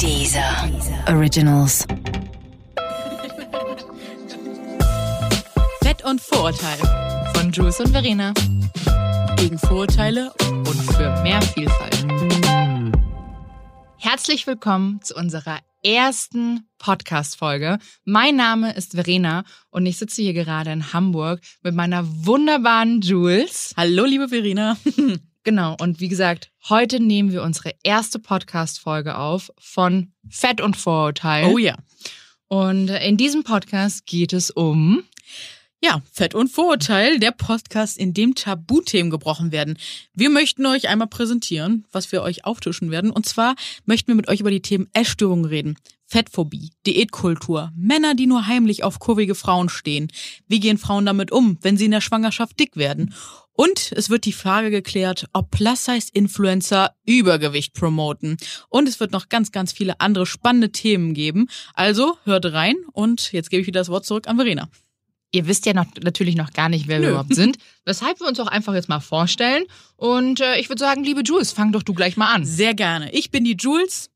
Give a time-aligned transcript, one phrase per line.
[0.00, 0.68] Dieser
[1.08, 1.86] Originals.
[5.82, 6.78] Fett und Vorurteil
[7.34, 8.32] von Jules und Verena.
[9.36, 12.06] Gegen Vorurteile und für mehr Vielfalt.
[13.98, 17.78] Herzlich willkommen zu unserer ersten Podcast-Folge.
[18.04, 23.74] Mein Name ist Verena und ich sitze hier gerade in Hamburg mit meiner wunderbaren Jules.
[23.76, 24.76] Hallo, liebe Verena.
[25.44, 31.52] Genau, und wie gesagt, heute nehmen wir unsere erste Podcast-Folge auf von Fett und Vorurteil.
[31.52, 31.76] Oh ja.
[32.48, 35.04] Und in diesem Podcast geht es um
[35.82, 39.76] Ja, Fett und Vorurteil, der Podcast, in dem Tabuthemen gebrochen werden.
[40.14, 43.10] Wir möchten euch einmal präsentieren, was wir euch auftischen werden.
[43.10, 43.54] Und zwar
[43.84, 45.76] möchten wir mit euch über die Themen Essstörungen reden.
[46.06, 50.08] Fettphobie, Diätkultur, Männer, die nur heimlich auf kurvige Frauen stehen.
[50.48, 53.14] Wie gehen Frauen damit um, wenn sie in der Schwangerschaft dick werden?
[53.54, 58.36] Und es wird die Frage geklärt, ob Plus-Size-Influencer Übergewicht promoten.
[58.68, 61.48] Und es wird noch ganz, ganz viele andere spannende Themen geben.
[61.72, 64.68] Also hört rein und jetzt gebe ich wieder das Wort zurück an Verena.
[65.30, 67.12] Ihr wisst ja noch, natürlich noch gar nicht, wer wir Nö.
[67.14, 67.58] überhaupt sind.
[67.84, 69.64] Weshalb wir uns auch einfach jetzt mal vorstellen.
[69.96, 72.44] Und äh, ich würde sagen, liebe Jules, fang doch du gleich mal an.
[72.44, 73.12] Sehr gerne.
[73.12, 74.10] Ich bin die Jules.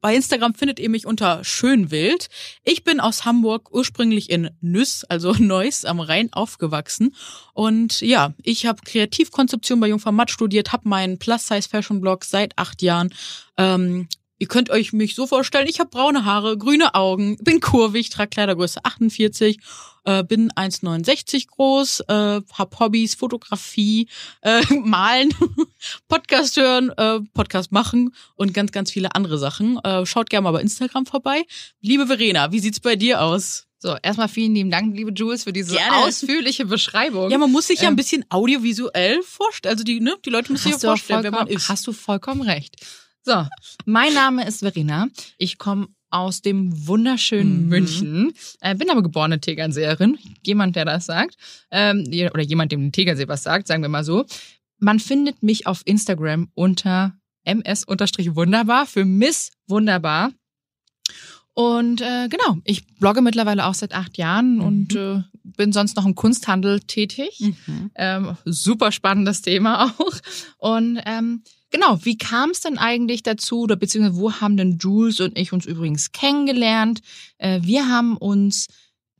[0.00, 2.28] Bei Instagram findet ihr mich unter Schönwild.
[2.64, 7.14] Ich bin aus Hamburg, ursprünglich in Nüss, also Neuss am Rhein, aufgewachsen.
[7.54, 13.12] Und ja, ich habe Kreativkonzeption bei Jungformat studiert, habe meinen Plus-Size-Fashion-Blog seit acht Jahren.
[13.56, 14.08] Ähm,
[14.38, 18.30] ihr könnt euch mich so vorstellen, ich habe braune Haare, grüne Augen, bin kurvig, trage
[18.30, 19.58] Kleidergröße 48,
[20.04, 24.08] äh, bin 1,69 groß, äh, hab Hobbys, Fotografie,
[24.42, 25.34] äh, Malen,
[26.08, 29.78] Podcast hören, äh, Podcast machen und ganz, ganz viele andere Sachen.
[29.84, 31.44] Äh, schaut gerne mal bei Instagram vorbei.
[31.80, 33.64] Liebe Verena, wie sieht's bei dir aus?
[33.80, 35.98] So, erstmal vielen lieben Dank, liebe Jules, für diese Gerne.
[35.98, 37.30] ausführliche Beschreibung.
[37.30, 39.72] Ja, man muss sich ja Ähm, ein bisschen audiovisuell vorstellen.
[39.72, 41.68] Also die, ne, die Leute müssen sich ja vorstellen, wer man ist.
[41.68, 42.74] hast du vollkommen recht.
[43.22, 43.46] So,
[43.84, 45.08] mein Name ist Verena.
[45.36, 47.68] Ich komme aus dem wunderschönen Mhm.
[47.68, 50.18] München, äh, bin aber geborene Tegernseerin.
[50.46, 51.36] Jemand, der das sagt,
[51.70, 54.24] ähm, oder jemand, dem Tegernsee was sagt, sagen wir mal so.
[54.78, 60.32] Man findet mich auf Instagram unter ms-wunderbar für Miss Wunderbar.
[61.52, 64.60] Und äh, genau, ich blogge mittlerweile auch seit acht Jahren Mhm.
[64.62, 67.40] und äh, bin sonst noch im Kunsthandel tätig.
[67.40, 67.90] Mhm.
[67.96, 70.12] Ähm, super spannendes Thema auch.
[70.58, 75.20] Und ähm, genau, wie kam es denn eigentlich dazu, oder beziehungsweise wo haben denn Jules
[75.20, 77.00] und ich uns übrigens kennengelernt?
[77.38, 78.66] Äh, wir haben uns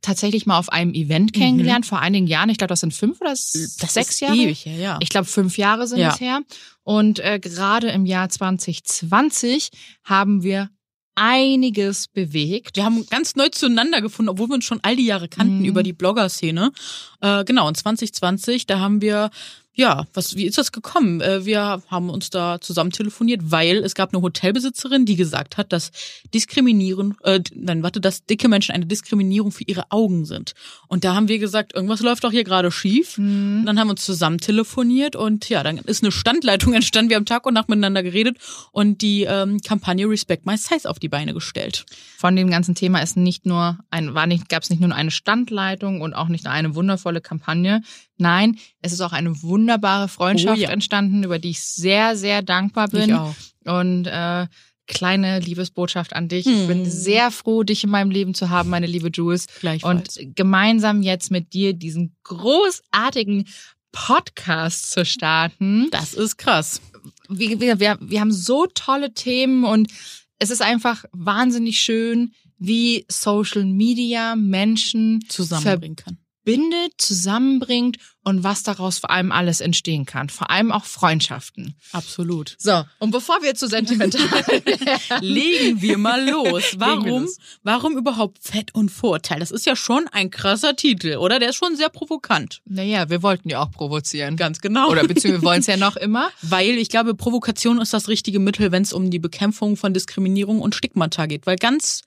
[0.01, 1.39] tatsächlich mal auf einem Event Mhm.
[1.39, 2.49] kennengelernt, vor einigen Jahren.
[2.49, 4.35] Ich glaube, das sind fünf oder s- Das sechs Jahre.
[4.37, 4.97] ewig her, ja.
[5.01, 6.13] Ich glaube, fünf Jahre sind Ja.
[6.13, 6.39] es her.
[6.83, 9.69] Und äh, gerade im Jahr 2020
[10.05, 10.69] haben wir
[11.15, 12.77] einiges bewegt.
[12.77, 15.65] Wir haben ganz neu zueinander gefunden, obwohl wir uns schon all die Jahre kannten Mhm.
[15.65, 16.71] über die Blogger-Szene.
[17.19, 19.29] Äh, genau, in 2020, da haben wir,
[19.79, 21.21] ja, was, wie ist das gekommen?
[21.21, 25.71] Äh, wir haben uns da zusammen telefoniert, weil es gab eine Hotelbesitzerin, die gesagt hat,
[25.71, 25.91] dass
[26.33, 30.51] Diskriminieren, äh, nein, warte, dass dicke Menschen eine Diskriminierung für ihre Augen sind.
[30.89, 33.17] Und da haben wir gesagt, irgendwas läuft doch hier gerade schief.
[33.17, 37.09] Und dann haben wir uns zusammen telefoniert und ja, dann ist eine Standleitung entstanden.
[37.09, 38.37] Wir haben Tag und Nacht miteinander geredet
[38.73, 41.85] und die ähm, Kampagne Respect My Size auf die Beine gestellt.
[42.17, 45.11] von dem ganzen Thema ist nicht nur ein, war nicht, gab es nicht nur eine
[45.11, 47.81] Standleitung und auch nicht nur eine wundervolle Kampagne.
[48.19, 50.69] Nein, es ist auch eine wunderbare Freundschaft Oh ja.
[50.69, 53.09] entstanden, über die ich sehr, sehr dankbar bin.
[53.09, 53.35] Ich auch.
[53.65, 54.47] Und äh,
[54.87, 56.47] kleine Liebesbotschaft an dich.
[56.47, 56.67] Ich Hm.
[56.67, 59.45] bin sehr froh, dich in meinem Leben zu haben, meine liebe Jules.
[59.59, 60.17] Gleichfalls.
[60.17, 63.45] Und gemeinsam jetzt mit dir diesen großartigen
[63.91, 65.89] Podcast zu starten.
[65.91, 66.81] Das ist krass.
[67.27, 69.91] wir, wir, wir, wir haben so tolle Themen und
[70.37, 76.17] es ist einfach wahnsinnig schön, wie Social Media Menschen Zusammenbringen kann.
[76.49, 80.29] Verbindet, zusammenbringt und was daraus vor allem alles entstehen kann.
[80.29, 81.75] Vor allem auch Freundschaften.
[81.93, 82.55] Absolut.
[82.59, 84.21] So, und bevor wir zu sentimental
[85.21, 86.75] Legen wir mal los.
[86.77, 87.27] Warum?
[87.63, 89.39] Warum überhaupt Fett und Vorteil?
[89.39, 91.39] Das ist ja schon ein krasser Titel, oder?
[91.39, 92.61] Der ist schon sehr provokant.
[92.65, 94.35] Naja, wir wollten ja auch provozieren.
[94.35, 94.89] Ganz genau.
[94.89, 96.29] Oder beziehungsweise wir wollen es ja noch immer.
[96.41, 100.61] Weil ich glaube, Provokation ist das richtige Mittel, wenn es um die Bekämpfung von Diskriminierung
[100.61, 101.45] und Stigmata geht.
[101.45, 102.01] Weil ganz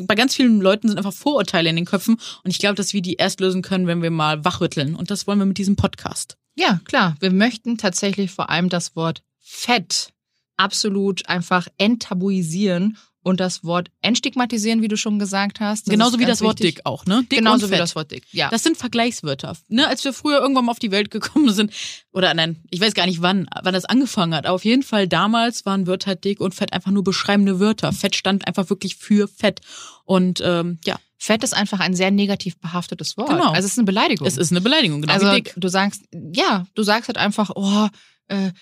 [0.00, 3.02] bei ganz vielen Leuten sind einfach Vorurteile in den Köpfen und ich glaube, dass wir
[3.02, 4.94] die erst lösen können, wenn wir mal wachrütteln.
[4.94, 6.36] Und das wollen wir mit diesem Podcast.
[6.54, 7.16] Ja, klar.
[7.20, 10.12] Wir möchten tatsächlich vor allem das Wort Fett
[10.56, 15.86] absolut einfach enttabuisieren und das Wort entstigmatisieren, wie du schon gesagt hast.
[15.86, 16.76] Das Genauso wie das Wort wichtig.
[16.76, 17.24] dick auch, ne?
[17.30, 18.26] Dick Genauso wie das Wort dick.
[18.32, 18.48] Ja.
[18.48, 19.56] Das sind Vergleichswörter.
[19.68, 21.72] Ne, als wir früher irgendwann mal auf die Welt gekommen sind,
[22.12, 24.46] oder nein, ich weiß gar nicht wann, wann das angefangen hat.
[24.46, 27.92] Aber auf jeden Fall damals waren Wörter dick und fett einfach nur beschreibende Wörter.
[27.92, 29.60] Fett stand einfach wirklich für fett.
[30.04, 33.28] Und ähm, ja, Fett ist einfach ein sehr negativ behaftetes Wort.
[33.28, 33.50] Genau.
[33.50, 34.26] Also es ist eine Beleidigung.
[34.26, 37.88] es ist eine Beleidigung, genau also du sagst, ja, du sagst halt einfach, oh,
[38.28, 38.52] äh,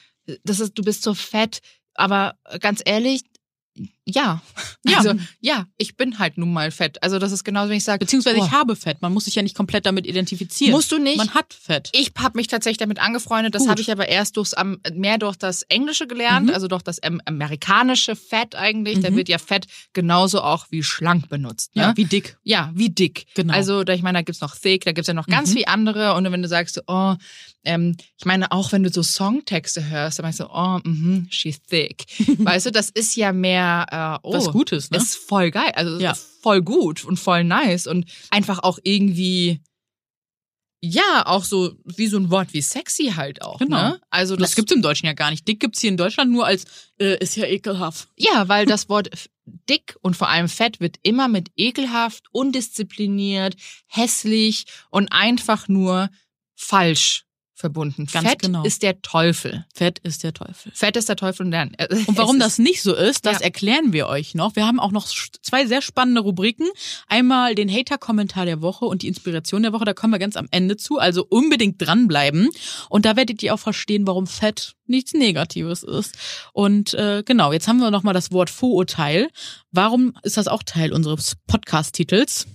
[0.43, 1.61] das ist, du bist so fett.
[1.95, 3.23] Aber ganz ehrlich,
[4.05, 4.43] ja.
[4.87, 4.99] Ja.
[4.99, 7.03] Also, ja, ich bin halt nun mal fett.
[7.03, 9.03] Also, das ist genauso, wenn ich sage, Beziehungsweise oh, ich habe Fett.
[9.03, 10.73] Man muss sich ja nicht komplett damit identifizieren.
[10.73, 11.19] Musst du nicht.
[11.19, 11.91] Man hat Fett.
[11.93, 13.55] Ich habe mich tatsächlich damit angefreundet.
[13.55, 14.55] Das habe ich aber erst durchs,
[14.95, 16.55] mehr durch das Englische gelernt, Mhm.
[16.55, 19.01] also durch das amerikanische Fett eigentlich.
[19.01, 19.17] Da Mhm.
[19.17, 21.77] wird ja Fett genauso auch wie schlank benutzt.
[21.77, 21.83] Ne?
[21.83, 22.39] Ja, wie dick.
[22.45, 23.27] Ja, wie dick.
[23.35, 23.53] Genau.
[23.53, 25.55] Also, da ich meine, da gibt's noch thick, da gibt's ja noch ganz Mhm.
[25.55, 26.15] viel andere.
[26.15, 27.15] Und wenn du sagst, oh,
[27.65, 31.61] ähm, ich meine, auch wenn du so Songtexte hörst, dann meinst du, oh, mhm, she's
[31.61, 32.07] thick.
[32.39, 34.97] weißt du, das ist ja mehr, äh, oh, Was Gutes, ne?
[34.99, 35.73] ist voll geil.
[35.75, 36.15] Also, Ja.
[36.43, 39.61] voll gut und voll nice und einfach auch irgendwie,
[40.81, 43.59] ja, auch so wie so ein Wort wie sexy halt auch.
[43.59, 43.77] Genau.
[43.77, 44.01] Ne?
[44.11, 45.47] Also, das, gibt's im Deutschen ja gar nicht.
[45.49, 46.65] Dick gibt's hier in Deutschland nur als,
[47.01, 48.09] äh, ist ja ekelhaft.
[48.17, 49.11] Ja, weil das Wort
[49.69, 53.57] dick und vor allem fett wird immer mit ekelhaft, undiszipliniert,
[53.87, 56.11] hässlich und einfach nur
[56.55, 57.25] falsch
[57.59, 58.07] verbunden.
[58.11, 58.63] Ganz fett genau.
[58.65, 59.67] ist der Teufel.
[59.75, 60.73] Fett ist der Teufel.
[60.75, 61.75] Fett ist der Teufel und dann.
[61.75, 63.45] äh, Und warum das nicht so ist, das Ja.
[63.45, 64.55] erklären wir euch noch.
[64.57, 65.07] Wir haben auch noch
[65.43, 66.67] zwei sehr spannende Rubriken.
[67.09, 69.85] Einmal den Hater-Kommentar der Woche und die Inspiration der Woche.
[69.85, 70.99] Da kommen wir ganz am Ende zu.
[70.99, 72.49] Also unbedingt dranbleiben.
[72.89, 76.17] Und da werdet ihr auch verstehen, warum Fett nichts Negatives ist.
[76.53, 79.29] Und äh, genau, jetzt haben wir noch mal das Wort Vorurteil.
[79.73, 82.47] Warum ist das auch Teil unseres Podcast-Titels?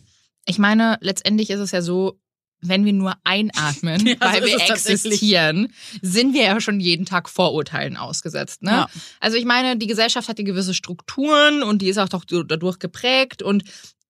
[0.46, 2.20] Ich meine, letztendlich ist es ja so,
[2.64, 5.68] wenn wir nur einatmen, Ja, so weil ist wir existieren,
[6.02, 8.64] sind wir ja schon jeden Tag Vorurteilen ausgesetzt.
[8.64, 8.72] Ne?
[8.72, 8.90] Ja.
[9.20, 12.80] Also ich meine, die Gesellschaft hat ja gewisse Strukturen und die ist auch doch dadurch
[12.80, 13.64] geprägt und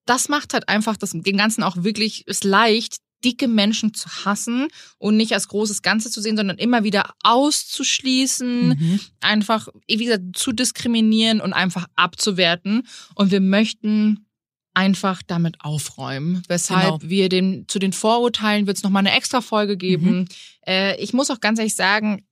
[0.06, 4.68] das macht halt einfach das, den Ganzen auch wirklich es leicht, dicke Menschen zu hassen
[4.98, 9.00] und nicht als großes Ganze zu sehen, sondern immer wieder auszuschließen, Mhm.
[9.22, 12.84] einfach, wie gesagt, zu diskriminieren und einfach abzuwerten.
[13.16, 14.26] Und wir möchten
[14.74, 17.10] einfach damit aufräumen, weshalb Genau.
[17.10, 20.28] wir den zu den Vorurteilen wird es nochmal eine extra Folge geben.
[20.68, 22.26] Äh, ich muss auch ganz ehrlich sagen,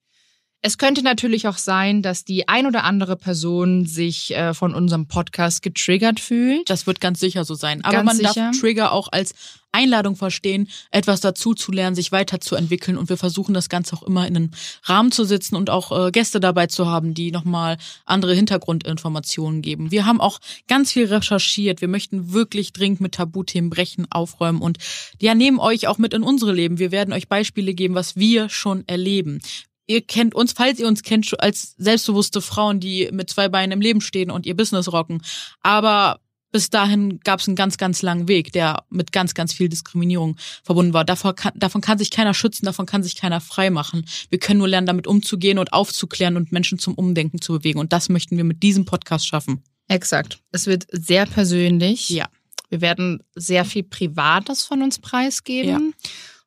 [0.64, 5.08] es könnte natürlich auch sein, dass die ein oder andere Person sich äh, von unserem
[5.08, 6.70] Podcast getriggert fühlt.
[6.70, 7.84] Das wird ganz sicher so sein.
[7.84, 8.34] Aber Ganz man sicher.
[8.36, 9.34] darf Trigger auch als
[9.72, 12.98] Einladung verstehen, etwas dazu zu lernen, sich weiterzuentwickeln.
[12.98, 14.52] Und wir versuchen das Ganze auch immer in einen
[14.84, 19.90] Rahmen zu sitzen und auch äh, Gäste dabei zu haben, die nochmal andere Hintergrundinformationen geben.
[19.90, 21.82] Wir haben auch ganz viel recherchiert.
[21.82, 24.78] Wir möchten wirklich dringend mit Tabuthemen brechen, aufräumen und
[25.20, 26.78] ja, nehmen euch auch mit in unsere Leben.
[26.78, 29.40] Wir werden euch Beispiele geben, was wir schon erleben.
[29.92, 33.82] Ihr kennt uns, falls ihr uns kennt, als selbstbewusste Frauen, die mit zwei Beinen im
[33.82, 35.22] Leben stehen und ihr Business rocken.
[35.60, 36.22] Aber
[36.54, 40.38] bis dahin gab es einen ganz, ganz langen Weg, der mit ganz, ganz viel Diskriminierung
[40.64, 41.04] verbunden war.
[41.04, 44.06] Davon kann, davon kann sich keiner schützen, davon kann sich keiner frei machen.
[44.30, 47.80] Wir können nur lernen, damit umzugehen und aufzuklären und Menschen zum Umdenken zu bewegen.
[47.80, 49.62] Und das möchten wir mit diesem Podcast schaffen.
[49.90, 50.40] Exakt.
[50.54, 52.10] Es wird sehr persönlich.
[52.10, 52.30] Ja.
[52.70, 55.94] Wir werden sehr viel Privates von uns preisgeben.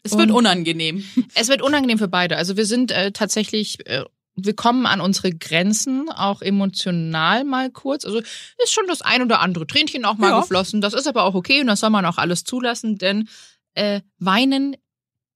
[0.05, 1.03] Es wird unangenehm.
[1.35, 2.37] Es wird unangenehm für beide.
[2.37, 4.05] Also wir sind äh, tatsächlich, äh,
[4.37, 8.05] wir kommen an unsere Grenzen, auch emotional mal kurz.
[8.05, 10.41] Also ist schon das ein oder andere Tränchen auch mal Ja.
[10.41, 10.81] geflossen.
[10.81, 13.29] Das ist aber auch okay und das soll man auch alles zulassen, denn
[13.75, 14.77] äh, weinen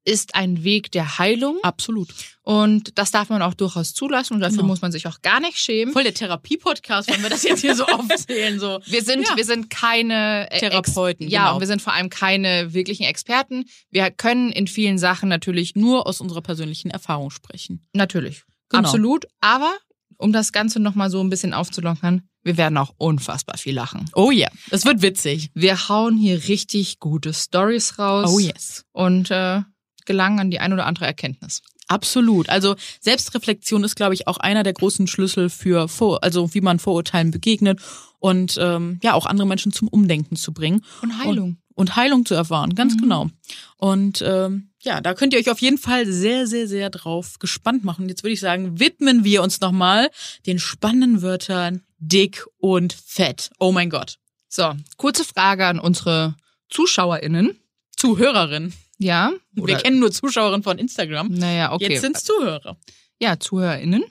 [0.04, 2.08] ist ein Weg der Heilung Absolut.
[2.42, 4.68] und das darf man auch durchaus zulassen und dafür Genau.
[4.68, 5.92] muss man sich auch gar nicht schämen.
[5.92, 8.58] Voll der Therapie-Podcast, wenn wir das jetzt hier so aufzählen.
[8.58, 8.80] So.
[8.86, 9.36] Wir sind, Ja.
[9.36, 11.54] wir sind keine äh, Therapeuten, Ex ja, genau.
[11.54, 13.64] und wir sind vor allem keine wirklichen Experten.
[13.90, 17.86] Wir können in vielen Sachen natürlich Nur aus unserer persönlichen Erfahrung sprechen.
[17.92, 18.44] Natürlich.
[18.70, 18.84] Genau.
[18.84, 19.26] Absolut.
[19.40, 19.72] Aber
[20.16, 24.08] um das Ganze nochmal so ein bisschen aufzulockern, wir werden auch unfassbar viel lachen.
[24.14, 25.50] Oh ja, es wird witzig.
[25.54, 28.84] Wir hauen hier richtig gute Stories raus Oh yes.
[28.92, 29.60] und äh,
[30.08, 31.62] gelangen an die ein oder andere Erkenntnis.
[31.86, 32.48] Absolut.
[32.48, 36.78] Also Selbstreflexion ist, glaube ich, auch einer der großen Schlüssel für Vor also wie man
[36.80, 37.80] Vorurteilen begegnet
[38.18, 41.56] und ähm, ja auch andere Menschen zum Umdenken zu bringen Und Heilung.
[41.74, 42.74] und Heilung zu erfahren.
[42.74, 43.00] Ganz Mhm.
[43.00, 43.30] genau.
[43.78, 47.84] Und ähm, ja, da könnt ihr euch auf jeden Fall sehr, sehr, sehr drauf gespannt
[47.84, 48.08] machen.
[48.08, 50.10] Jetzt würde ich sagen, widmen wir uns nochmal
[50.46, 53.50] den spannenden Wörtern dick und fett.
[53.58, 54.18] Oh mein Gott.
[54.48, 56.36] So, kurze Frage an unsere
[56.70, 57.58] ZuschauerInnen.
[57.96, 58.72] Zuhörerin.
[58.98, 59.32] Ja.
[59.52, 61.28] Wir Oder, kennen nur Zuschauerinnen von Instagram.
[61.28, 61.92] naja, okay.
[61.92, 62.76] Jetzt sind's Zuhörer.
[63.20, 64.04] ja, ZuhörerInnen.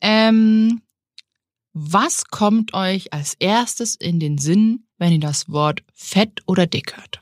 [0.00, 0.82] Ähm,
[1.72, 6.96] was kommt euch als erstes in den Sinn, wenn ihr das Wort fett oder dick
[6.96, 7.20] hört?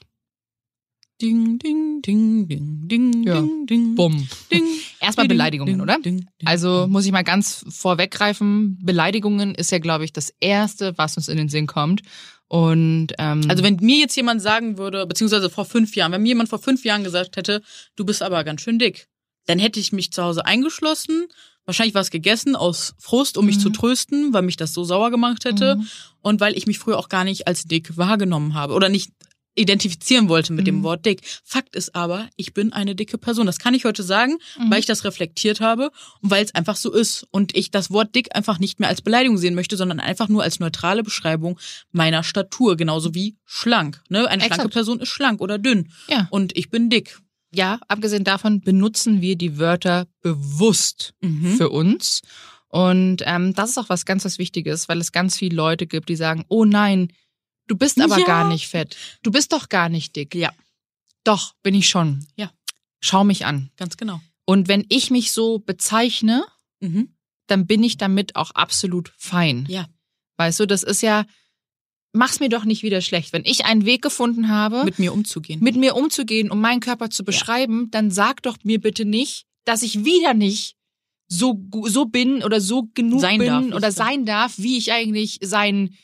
[1.21, 3.41] Ding, ding, ding, ding, ding, Ja.
[3.41, 3.95] ding, ding.
[3.97, 4.29] Bumm.
[4.53, 4.65] Ding.
[5.01, 5.99] Erstmal Ding, Beleidigungen, ding, oder?
[5.99, 8.79] ding, Also muss ich mal ganz vorweggreifen.
[8.83, 12.03] Beleidigungen ist ja, glaube ich, das Erste, was uns in den Sinn kommt.
[12.49, 16.29] Und ähm, Also wenn mir jetzt jemand sagen würde, beziehungsweise vor fünf Jahren, wenn mir
[16.29, 17.63] jemand vor fünf Jahren gesagt hätte,
[17.97, 19.07] du bist aber ganz schön dick,
[19.47, 21.27] dann hätte ich mich zu Hause eingeschlossen,
[21.67, 23.61] wahrscheinlich was gegessen aus Frust, um mich Mhm.
[23.61, 25.89] zu trösten, weil mich das so sauer gemacht hätte Mhm.
[26.23, 29.13] und weil ich mich früher auch gar nicht als dick wahrgenommen habe oder nicht
[29.59, 30.67] identifizieren wollte mit Mhm.
[30.67, 31.21] dem Wort dick.
[31.45, 33.47] Fakt ist aber, ich bin eine dicke Person.
[33.47, 34.71] Das kann ich heute sagen, Mhm.
[34.71, 35.91] weil ich das reflektiert habe
[36.23, 39.03] und weil es einfach so ist und ich das Wort dick einfach nicht mehr als
[39.03, 41.59] Beleidigung sehen möchte, sondern einfach nur als neutrale Beschreibung
[41.93, 44.01] meiner Statur, genauso wie schlank.
[44.09, 44.21] Ne?
[44.29, 44.55] Eine Exakt.
[44.55, 46.29] schlanke Person ist schlank oder dünn Ja.
[46.31, 47.19] und ich bin dick.
[47.51, 51.57] Ja, abgesehen davon benutzen wir die Wörter bewusst Mhm.
[51.57, 52.21] für uns.
[52.69, 56.11] Und ähm, das ist auch was ganz was Wichtiges, weil es ganz viele Leute gibt,
[56.11, 57.09] die sagen, oh nein,
[57.69, 58.27] du bist aber Ja.
[58.27, 58.97] gar nicht fett.
[59.23, 60.35] Du bist doch gar nicht dick.
[60.35, 60.53] Ja.
[61.25, 62.27] Doch, bin ich schon.
[62.37, 62.51] Ja.
[63.01, 63.71] Schau mich an.
[63.77, 64.21] Ganz genau.
[64.45, 66.45] Und wenn ich mich so bezeichne,
[66.81, 67.15] Mhm.
[67.47, 69.67] dann bin ich damit auch absolut fein.
[69.69, 69.87] Ja.
[70.37, 71.25] Weißt du, das ist ja,
[72.13, 73.33] mach's mir doch nicht wieder schlecht.
[73.33, 75.61] Wenn ich einen Weg gefunden habe, Mit mir umzugehen.
[75.63, 79.83] mit mir umzugehen, um meinen Körper zu beschreiben, dann sag doch mir bitte nicht, dass
[79.83, 80.77] ich wieder nicht
[81.29, 85.39] so, so bin oder so genug Sein bin darf, oder sein darf, wie ich eigentlich
[85.43, 85.95] sein,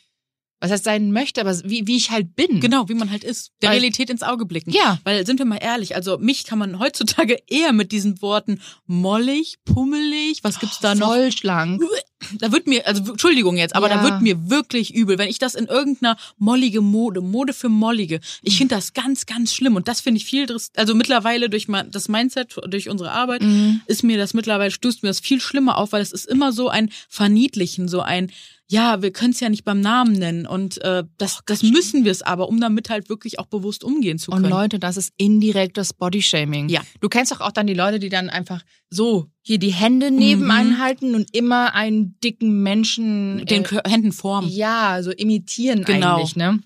[0.64, 2.60] was heißt sein möchte, aber wie, wie ich halt bin.
[2.60, 3.52] Genau, wie man halt ist.
[3.62, 4.70] Der Weil- Realität ins Auge blicken.
[4.70, 4.98] Ja.
[5.04, 9.56] Weil, sind wir mal ehrlich, also mich kann man heutzutage eher mit diesen Worten mollig,
[9.64, 11.08] pummelig, was gibt's da noch?
[11.14, 11.82] Voll schlank.
[12.38, 13.96] Da wird mir, also Entschuldigung jetzt, aber Ja.
[13.98, 18.18] da wird mir wirklich übel, wenn ich das in irgendeiner mollige Mode, Mode für mollige,
[18.40, 21.90] ich finde das ganz, ganz schlimm und das finde ich viel, also mittlerweile durch mein,
[21.90, 23.82] das Mindset, durch unsere Arbeit, Mhm.
[23.88, 26.70] ist mir das mittlerweile, stößt mir das viel schlimmer auf, weil es ist immer so
[26.70, 28.30] ein Verniedlichen, so ein,
[28.70, 32.10] ja, wir können es ja nicht beim Namen nennen und äh, das, das müssen wir
[32.12, 34.50] es aber, um damit halt wirklich auch bewusst umgehen zu Und können.
[34.50, 36.68] Leute, das ist indirektes Bodyshaming.
[36.70, 36.80] Ja.
[37.00, 40.46] Du kennst doch auch dann die Leute, die dann einfach so hier die Hände neben
[40.46, 40.78] Mhm.
[40.78, 44.48] halten und immer einen dicken Menschen mit den äh, Händen formen.
[44.48, 46.16] Ja, so imitieren Genau.
[46.16, 46.60] eigentlich, ne?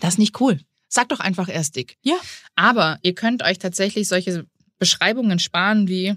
[0.00, 0.60] Das ist nicht cool.
[0.88, 1.96] Sag doch einfach erst dick.
[2.02, 2.14] Ja.
[2.54, 4.46] Aber ihr könnt euch tatsächlich solche
[4.78, 6.14] Beschreibungen sparen wie,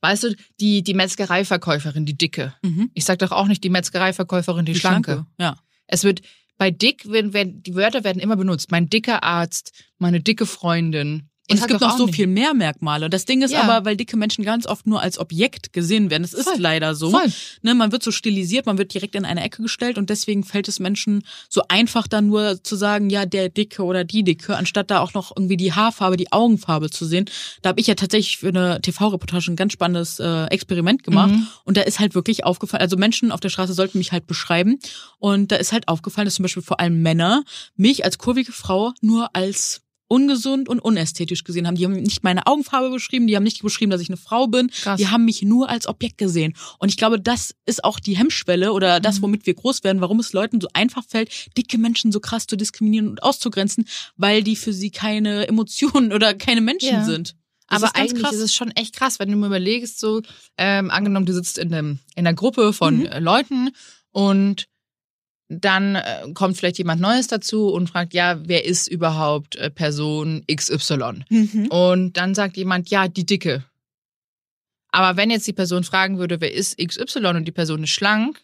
[0.00, 2.54] weißt du, die, die Metzgereiverkäuferin, die dicke.
[2.62, 2.90] Mhm.
[2.94, 5.26] Ich sag doch auch nicht die Metzgereiverkäuferin, die, schlanke.
[5.38, 5.56] Ja.
[5.86, 6.22] Es wird
[6.58, 8.70] bei dick, werden, werden, die Wörter werden immer benutzt.
[8.70, 11.28] Mein dicker Arzt, meine dicke Freundin.
[11.50, 13.10] Und es gibt noch auch so nicht- viel mehr Merkmale.
[13.10, 13.62] Das Ding ist Ja.
[13.62, 16.22] aber, weil dicke Menschen ganz oft nur als Objekt gesehen werden.
[16.22, 16.58] Es ist Voll.
[16.58, 17.10] leider so.
[17.10, 17.30] Voll.
[17.62, 20.68] Ne, man wird so stilisiert, man wird direkt in eine Ecke gestellt und deswegen fällt
[20.68, 24.90] es Menschen so einfach dann nur zu sagen, ja, der Dicke oder die Dicke, anstatt
[24.90, 27.26] da auch noch irgendwie die Haarfarbe, die Augenfarbe zu sehen.
[27.60, 31.46] Da habe ich ja tatsächlich für eine TV-Reportage ein ganz spannendes äh, Experiment gemacht Mhm.
[31.64, 34.78] und da ist halt wirklich aufgefallen, also Menschen auf der Straße sollten mich halt beschreiben
[35.18, 37.42] und da ist halt aufgefallen, dass zum Beispiel vor allem Männer
[37.76, 41.74] mich als kurvige Frau nur als ungesund und unästhetisch gesehen haben.
[41.76, 44.68] Die haben nicht meine Augenfarbe beschrieben, die haben nicht beschrieben, dass ich eine Frau bin.
[44.68, 44.98] Krass.
[44.98, 46.54] Die haben mich nur als Objekt gesehen.
[46.78, 49.22] Und ich glaube, das ist auch die Hemmschwelle oder das, Mhm.
[49.22, 52.56] womit wir groß werden, warum es Leuten so einfach fällt, dicke Menschen so krass zu
[52.56, 57.04] diskriminieren und auszugrenzen, weil die für sie keine Emotionen oder keine Menschen Ja.
[57.04, 57.34] sind.
[57.68, 58.34] Das Aber ist eigentlich krass.
[58.34, 60.20] ist es schon echt krass, wenn du mal überlegst, so,
[60.58, 63.08] ähm, angenommen, du sitzt in, einem, in einer Gruppe von Mhm.
[63.20, 63.70] Leuten
[64.10, 64.66] und
[65.60, 70.42] dann äh, kommt vielleicht jemand Neues dazu und fragt, ja, wer ist überhaupt äh, Person
[70.52, 71.24] XY?
[71.28, 71.66] Mhm.
[71.68, 73.64] Und dann sagt jemand, ja, die Dicke.
[74.90, 78.40] Aber wenn jetzt die Person fragen würde, wer ist XY und die Person ist schlank,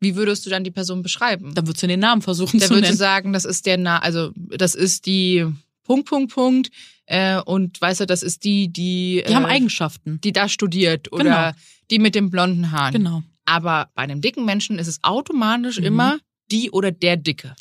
[0.00, 1.54] wie würdest du dann die Person beschreiben?
[1.54, 2.96] Dann würdest du den Namen versuchen Der zu nennen.
[2.96, 5.46] sagen, das ist der, Na also das ist die
[5.84, 6.70] Punkt, Punkt, Punkt.
[7.06, 10.20] Äh, und weißt du, das ist die, die, Die haben äh, Eigenschaften.
[10.22, 11.50] die da studiert oder Genau.
[11.90, 12.92] die mit den blonden Haaren.
[12.92, 13.22] Genau.
[13.46, 15.86] Aber bei einem dicken Menschen ist es automatisch Mhm.
[15.86, 16.18] immer
[16.50, 17.54] die oder der Dicke.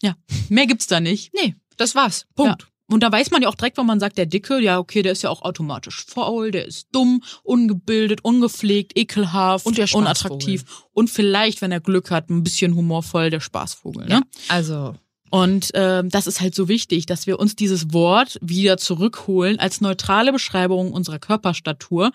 [0.49, 1.33] Mehr gibt's da nicht.
[1.33, 2.25] Nee, das war's.
[2.35, 2.67] Punkt.
[2.89, 5.11] Und da weiß man ja auch direkt, wenn man sagt, der Dicke, ja, okay, der
[5.11, 10.63] ist ja auch automatisch faul, der ist dumm, ungebildet, ungepflegt, ekelhaft, Und der unattraktiv.
[10.93, 14.05] Und vielleicht, wenn er Glück hat, ein bisschen humorvoll, der Spaßvogel.
[14.05, 14.11] Ne?
[14.11, 14.21] Ja.
[14.47, 14.95] Also,
[15.29, 19.81] Und ähm, das ist halt so wichtig, dass wir uns dieses Wort wieder zurückholen als
[19.81, 22.11] neutrale Beschreibung unserer Körperstatur.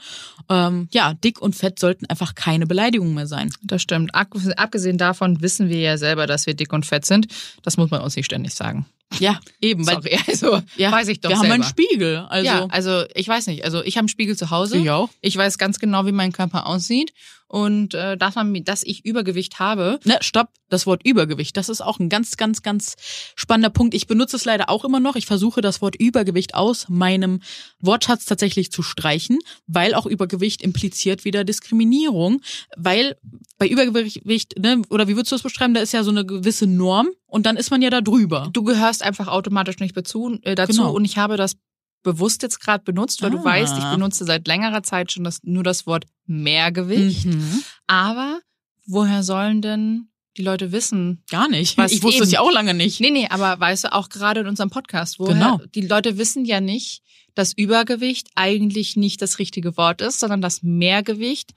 [0.49, 3.53] Ähm, ja, dick und fett sollten einfach keine Beleidigungen mehr sein.
[3.63, 4.15] das stimmt.
[4.15, 7.27] Ab- Abgesehen davon wissen wir ja selber, dass wir dick und fett sind.
[7.63, 8.87] Das muss man uns nicht ständig sagen.
[9.19, 9.87] Ja, eben.
[9.87, 11.55] Weil, Sorry, also ja, weiß ich doch wir selber.
[11.55, 12.17] haben einen Spiegel.
[12.29, 13.65] Also, ja, also ich weiß nicht.
[13.65, 14.79] Also ich habe einen Spiegel zu Hause.
[14.79, 15.11] ich auch.
[15.21, 17.13] Ich weiß ganz genau, wie mein Körper aussieht
[17.53, 20.01] und äh, dass man, dass ich Übergewicht habe.
[20.05, 22.97] Ne, stopp, das Wort Übergewicht, das ist auch ein ganz, ganz, ganz
[23.37, 23.93] spannender Punkt.
[23.93, 25.17] Ich benutze es leider auch immer noch.
[25.17, 27.43] Ich versuche das Wort Übergewicht aus meinem
[27.79, 32.41] Wortschatz tatsächlich zu streichen, weil auch Übergewicht impliziert wieder Diskriminierung.
[32.75, 33.19] Weil
[33.63, 36.67] bei Übergewicht, ne, oder wie würdest du das beschreiben, da ist ja so eine gewisse
[36.67, 38.49] Norm und dann ist man ja da drüber.
[38.53, 40.93] Du gehörst einfach automatisch nicht bezu, äh, dazu Genau.
[40.93, 41.57] und ich habe das
[42.03, 43.45] bewusst jetzt gerade benutzt, weil du Ah.
[43.45, 47.27] weißt, ich benutze seit längerer Zeit schon das, nur das Wort Mehrgewicht.
[47.27, 47.63] Mhm.
[47.87, 48.41] Aber
[48.87, 51.23] woher sollen denn die Leute wissen?
[51.31, 51.79] Gar nicht.
[51.91, 53.01] Ich wusste es ja auch lange nicht.
[53.01, 55.61] Nee, nee, aber weißt du, auch gerade in unserem Podcast, woher, Genau.
[55.75, 57.03] die Leute wissen ja nicht,
[57.35, 61.53] dass Übergewicht eigentlich nicht das richtige Wort ist, sondern dass Mehrgewicht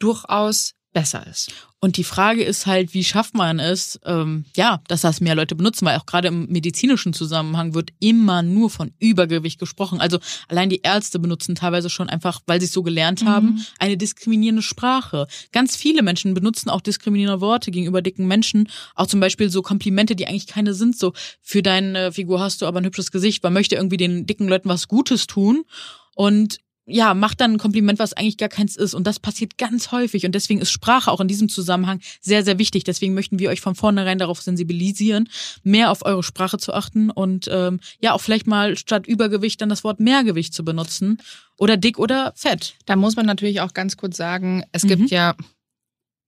[0.00, 1.50] durchaus besser ist.
[1.80, 5.54] Und die Frage ist halt, wie schafft man es, ähm, ja, dass das mehr Leute
[5.54, 10.00] benutzen, weil auch gerade im medizinischen Zusammenhang wird immer nur von Übergewicht gesprochen.
[10.00, 10.18] Also
[10.48, 13.64] allein die Ärzte benutzen teilweise schon einfach, weil sie es so gelernt haben, Mhm.
[13.78, 15.28] eine diskriminierende Sprache.
[15.52, 18.68] Ganz viele Menschen benutzen auch diskriminierende Worte gegenüber dicken Menschen.
[18.96, 20.98] Auch zum Beispiel so Komplimente, die eigentlich keine sind.
[20.98, 23.42] So, für deine Figur hast du aber ein hübsches Gesicht.
[23.44, 25.62] Man möchte irgendwie den dicken Leuten was Gutes tun.
[26.16, 26.58] Und
[26.90, 28.94] ja, macht dann ein Kompliment, was eigentlich gar keins ist.
[28.94, 30.24] Und das passiert ganz häufig.
[30.24, 32.84] Und deswegen ist Sprache auch in diesem Zusammenhang sehr, sehr wichtig.
[32.84, 35.28] Deswegen möchten wir euch von vornherein darauf sensibilisieren,
[35.62, 39.68] mehr auf eure Sprache zu achten und ähm, ja, auch vielleicht mal statt Übergewicht dann
[39.68, 41.18] das Wort Mehrgewicht zu benutzen.
[41.58, 42.74] Oder dick oder fett.
[42.86, 44.88] Da muss man natürlich auch ganz kurz sagen, es Mhm.
[44.88, 45.34] gibt ja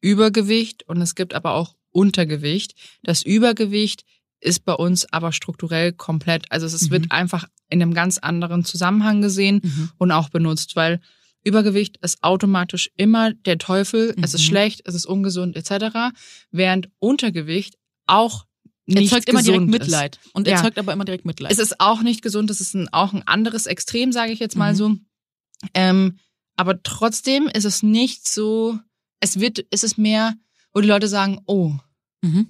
[0.00, 2.74] Übergewicht und es gibt aber auch Untergewicht.
[3.02, 4.04] Das Übergewicht
[4.40, 6.90] ist bei uns aber strukturell komplett, also es Mhm.
[6.90, 11.00] wird einfach in einem ganz anderen Zusammenhang gesehen und auch benutzt, weil
[11.42, 14.46] Übergewicht ist automatisch immer der Teufel, es ist Mhm.
[14.46, 16.12] schlecht, es ist ungesund etc.,
[16.50, 18.44] während Untergewicht auch
[18.86, 20.18] nicht Erzeugt immer direkt Mitleid.
[20.32, 20.56] Und Ja.
[20.56, 21.52] erzeugt aber immer direkt Mitleid.
[21.52, 21.58] Ist.
[21.60, 24.56] Es ist auch nicht gesund, es ist ein, auch ein anderes Extrem, sage ich jetzt
[24.56, 24.76] mal Mhm.
[24.76, 24.96] so.
[25.74, 26.18] Ähm,
[26.56, 28.78] aber trotzdem ist es nicht so,
[29.20, 30.34] es wird, es ist mehr,
[30.74, 31.74] wo die Leute sagen, oh,
[32.22, 32.48] mhm.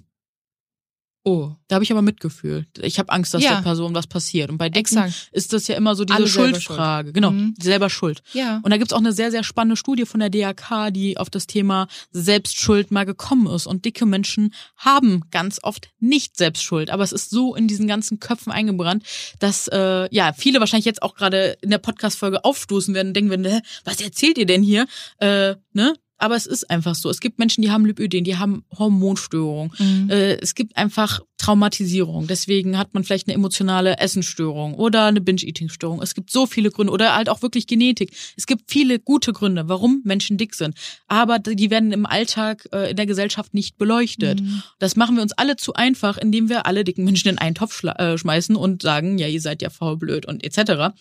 [1.24, 2.66] Oh, Da habe ich aber Mitgefühl.
[2.80, 3.56] Ich habe Angst, dass Ja.
[3.56, 4.50] der Person was passiert.
[4.50, 5.28] Und bei Dicken exakt.
[5.32, 7.12] ist das ja immer so diese Alle Schuldfrage.
[7.12, 7.54] Genau, Mhm.
[7.60, 8.22] selber schuld.
[8.32, 8.60] Ja.
[8.64, 11.46] Und da gibt's auch eine sehr, sehr spannende Studie von der DAK, die auf das
[11.46, 13.66] Thema Selbstschuld mal gekommen ist.
[13.66, 16.90] Und dicke Menschen haben ganz oft nicht Selbstschuld.
[16.90, 19.04] Aber es ist so in diesen ganzen Köpfen eingebrannt,
[19.38, 23.30] dass äh, ja viele wahrscheinlich jetzt auch gerade in der Podcast-Folge aufstoßen werden und denken
[23.30, 24.86] werden, was erzählt ihr denn hier?
[25.18, 25.94] Äh, ne?
[26.20, 27.08] Aber es ist einfach so.
[27.08, 29.72] Es gibt Menschen, die haben Lipödem, die haben Hormonstörungen.
[29.78, 30.10] Mhm.
[30.10, 32.26] Äh, es gibt einfach Traumatisierung.
[32.26, 36.02] Deswegen hat man vielleicht eine emotionale Essensstörung oder eine Binge-Eating-Störung.
[36.02, 38.12] Es gibt so viele Gründe oder halt auch wirklich Genetik.
[38.36, 40.74] Es gibt viele gute Gründe, warum Menschen dick sind.
[41.08, 44.42] Aber die werden im Alltag äh, in der Gesellschaft nicht beleuchtet.
[44.42, 44.62] Mhm.
[44.78, 47.82] Das machen wir uns alle zu einfach, indem wir alle dicken Menschen in einen Topf
[47.84, 50.94] äh, schmeißen und sagen, ja, ihr seid ja faul, blöd und etc.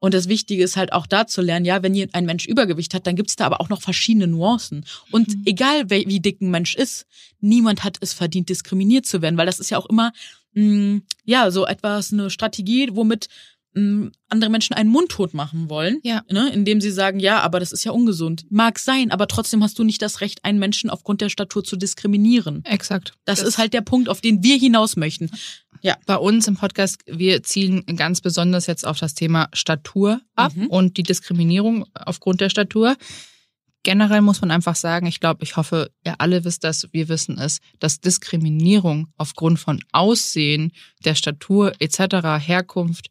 [0.00, 3.06] Und das Wichtige ist halt auch da zu lernen, ja, wenn ein Mensch Übergewicht hat,
[3.06, 4.84] dann gibt's da aber auch noch verschiedene Nuancen.
[5.10, 5.42] Und Mhm.
[5.46, 7.06] egal wie, wie dick ein Mensch ist,
[7.40, 10.12] niemand hat es verdient, diskriminiert zu werden, weil das ist ja auch immer,
[10.52, 13.28] mh, ja, so etwas, eine Strategie, womit
[13.76, 16.22] mh, andere Menschen einen mundtot machen wollen, Ja.
[16.30, 18.44] ne, indem sie sagen, ja, aber das ist ja ungesund.
[18.50, 21.74] Mag sein, aber trotzdem hast du nicht das Recht, einen Menschen aufgrund der Statur zu
[21.76, 22.64] diskriminieren.
[22.66, 23.14] Exakt.
[23.24, 25.28] Das, ist halt der Punkt, auf den wir hinaus möchten.
[26.06, 30.66] Bei uns im Podcast, wir zielen ganz besonders jetzt auf das Thema Statur ab Mhm.
[30.68, 32.96] und die Diskriminierung aufgrund der Statur.
[33.82, 37.36] Generell muss man einfach sagen, ich glaube, ich hoffe, ihr alle wisst das, wir wissen
[37.38, 40.72] es, dass Diskriminierung aufgrund von Aussehen,
[41.04, 43.08] der Statur etc., Herkunft,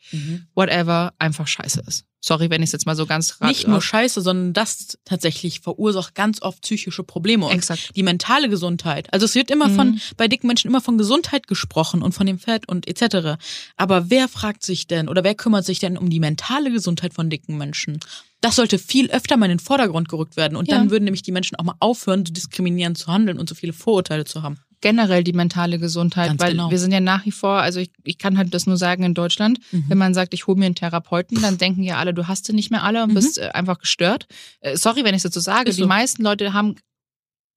[0.55, 2.05] whatever, einfach scheiße ist.
[2.25, 5.59] Sorry, wenn ich es jetzt mal so ganz rat- Nicht nur Scheiße, sondern das tatsächlich
[5.59, 7.47] verursacht ganz oft psychische Probleme.
[7.47, 7.91] Und Exakt.
[7.97, 9.12] die mentale Gesundheit.
[9.12, 10.01] Also es wird immer von, Mhm.
[10.15, 13.38] bei dicken Menschen immer von Gesundheit gesprochen und von dem Fett und etc.
[13.75, 17.29] Aber wer fragt sich denn oder wer kümmert sich denn um die mentale Gesundheit von
[17.29, 17.99] dicken Menschen?
[18.39, 20.55] Das sollte viel öfter mal in den Vordergrund gerückt werden.
[20.55, 20.77] Und Ja.
[20.77, 23.73] dann würden nämlich die Menschen auch mal aufhören, so diskriminierend zu handeln und so viele
[23.73, 24.59] Vorurteile zu haben.
[24.84, 26.69] Generell die mentale Gesundheit, Ganz weil genau.
[26.69, 29.13] wir sind ja nach wie vor, also ich, ich kann halt das nur sagen in
[29.15, 29.86] Deutschland, Mhm.
[29.88, 32.54] wenn man sagt, ich hole mir einen Therapeuten, dann denken ja alle, du hast sie
[32.54, 33.13] nicht mehr alle und Mhm.
[33.15, 34.28] bist äh, einfach gestört.
[34.60, 35.88] Äh, sorry, wenn ich es dazu sage, Ist die so.
[35.88, 36.76] meisten Leute haben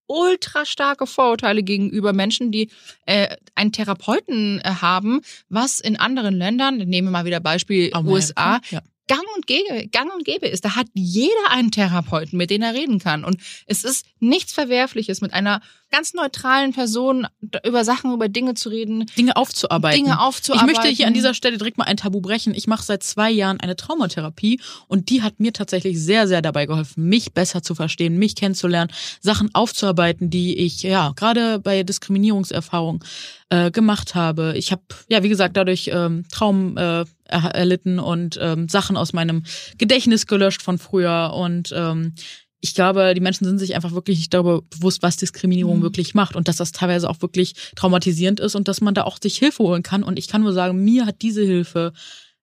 [0.08, 2.70] ultra starke Vorurteile gegenüber Menschen, die
[3.06, 8.12] äh, einen Therapeuten äh, haben, was in anderen Ländern, nehmen wir mal wieder Beispiel Amerika,
[8.14, 8.82] USA, Ja.
[9.08, 10.64] Gang und gäbe, gang und gäbe ist.
[10.64, 13.24] Da hat jeder einen Therapeuten, mit dem er reden kann.
[13.24, 17.26] Und es ist nichts Verwerfliches, mit einer ganz neutralen Person
[17.64, 20.04] über Sachen, über Dinge zu reden, Dinge aufzuarbeiten.
[20.04, 20.66] Dinge Ich aufzuarbeiten.
[20.66, 22.54] möchte hier an dieser Stelle direkt mal ein Tabu brechen.
[22.54, 26.66] Ich mache seit zwei Jahren eine Traumatherapie und die hat mir tatsächlich sehr, sehr dabei
[26.66, 33.04] geholfen, mich besser zu verstehen, mich kennenzulernen, Sachen aufzuarbeiten, die ich ja gerade bei Diskriminierungserfahrung
[33.50, 34.54] äh, gemacht habe.
[34.56, 39.42] Ich habe ja wie gesagt dadurch ähm, Traum äh, erlitten und ähm, Sachen aus meinem
[39.78, 42.14] Gedächtnis gelöscht von früher und ähm,
[42.60, 45.82] ich glaube, die Menschen sind sich einfach wirklich nicht darüber bewusst, was Diskriminierung Mhm.
[45.82, 49.18] wirklich macht und dass das teilweise auch wirklich traumatisierend ist und dass man da auch
[49.22, 50.02] sich Hilfe holen kann.
[50.02, 51.92] Und ich kann nur sagen, mir hat diese Hilfe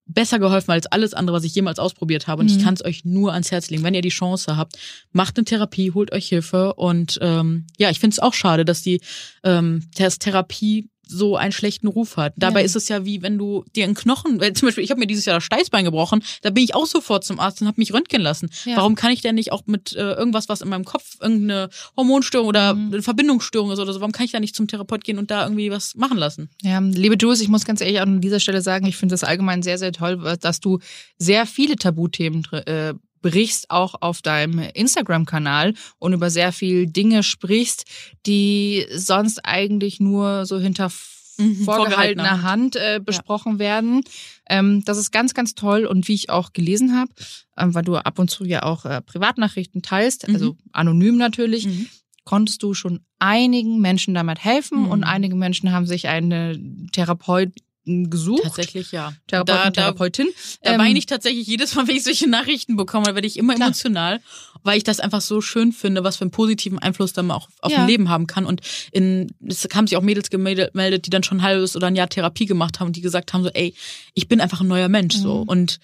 [0.05, 2.41] besser geholfen als alles andere, was ich jemals ausprobiert habe.
[2.41, 2.57] Und Mhm.
[2.57, 3.83] ich kann es euch nur ans Herz legen.
[3.83, 4.75] Wenn ihr die Chance habt,
[5.11, 6.75] macht eine Therapie, holt euch Hilfe.
[6.75, 9.01] Und ähm, ja, ich finde es auch schade, dass die
[9.43, 12.33] ähm, dass Therapie so einen schlechten Ruf hat.
[12.37, 12.65] Dabei Ja.
[12.65, 15.07] ist es ja wie wenn du dir einen Knochen, weil zum Beispiel ich habe mir
[15.07, 17.93] dieses Jahr das Steißbein gebrochen, da bin ich auch sofort zum Arzt und habe mich
[17.93, 18.49] röntgen lassen.
[18.65, 18.77] Ja.
[18.77, 22.47] Warum kann ich denn nicht auch mit äh, irgendwas, was in meinem Kopf irgendeine Hormonstörung
[22.47, 22.93] oder Mhm.
[22.93, 25.43] eine Verbindungsstörung ist oder so, warum kann ich da nicht zum Therapeut gehen und da
[25.43, 26.49] irgendwie was machen lassen?
[26.61, 29.61] Ja, liebe Jules, ich muss ganz ehrlich an dieser Stelle sagen, ich finde es allgemein
[29.63, 30.79] sehr, sehr toll, dass du
[31.17, 37.85] sehr viele Tabuthemen äh, berichtst auch auf deinem Instagram-Kanal und über sehr viel Dinge sprichst,
[38.27, 40.91] die sonst eigentlich nur so hinter
[41.39, 44.03] Mhm, vorgehaltener Hand äh, besprochen werden.
[44.47, 47.11] Ähm, das ist ganz, ganz toll und wie ich auch gelesen habe,
[47.57, 50.33] ähm, weil du ab und zu ja auch äh, Privatnachrichten teilst, Mhm.
[50.35, 51.87] also anonym natürlich, Mhm.
[52.23, 54.89] konntest du schon einigen Menschen damit helfen Mhm.
[54.91, 56.59] und einige Menschen haben sich eine
[56.91, 57.53] Therapeutin
[57.85, 58.43] gesucht.
[58.43, 59.13] Tatsächlich, ja.
[59.27, 60.27] Therapeuten, da, da, Therapeutin.
[60.61, 63.37] da Ähm, weine ich tatsächlich jedes Mal, wenn ich solche Nachrichten bekomme, da werde ich
[63.37, 63.67] immer Klar.
[63.67, 64.21] emotional,
[64.63, 67.71] weil ich das einfach so schön finde, was für einen positiven Einfluss dann auch auf
[67.71, 67.79] Ja.
[67.81, 68.45] ein Leben haben kann.
[68.45, 71.95] Und in, es haben sich auch Mädels gemeldet, die dann schon ein halbes oder ein
[71.95, 73.73] Jahr Therapie gemacht haben und die gesagt haben so, ey,
[74.13, 75.43] ich bin einfach ein neuer Mensch, so.
[75.43, 75.49] Mhm.
[75.49, 75.79] Und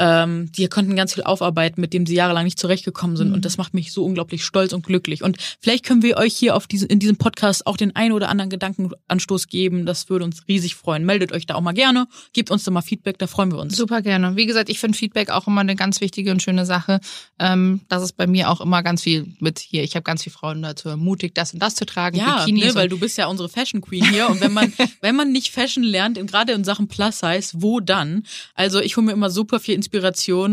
[0.00, 3.28] ähm, die konnten ganz viel aufarbeiten, mit dem sie jahrelang nicht zurechtgekommen sind.
[3.28, 3.34] Mhm.
[3.34, 5.22] Und das macht mich so unglaublich stolz und glücklich.
[5.22, 8.30] Und vielleicht können wir euch hier auf diese, in diesem Podcast auch den einen oder
[8.30, 9.84] anderen Gedankenanstoß geben.
[9.84, 11.04] Das würde uns riesig freuen.
[11.04, 12.06] Meldet euch da auch mal gerne.
[12.32, 13.76] Gebt uns da mal Feedback, da freuen wir uns.
[13.76, 14.36] Super gerne.
[14.36, 17.00] Wie gesagt, ich finde Feedback auch immer eine ganz wichtige und schöne Sache.
[17.38, 19.84] Ähm, das ist bei mir auch immer ganz viel mit hier.
[19.84, 22.16] Ich habe ganz viele Frauen dazu ermutigt, das und das zu tragen.
[22.16, 25.30] Ja, ne, weil du bist ja unsere Fashion Queen hier und wenn man wenn man
[25.30, 28.22] nicht Fashion lernt, gerade in Sachen Plus Size, wo dann?
[28.54, 29.89] Also ich hole mir immer super viel Inspiration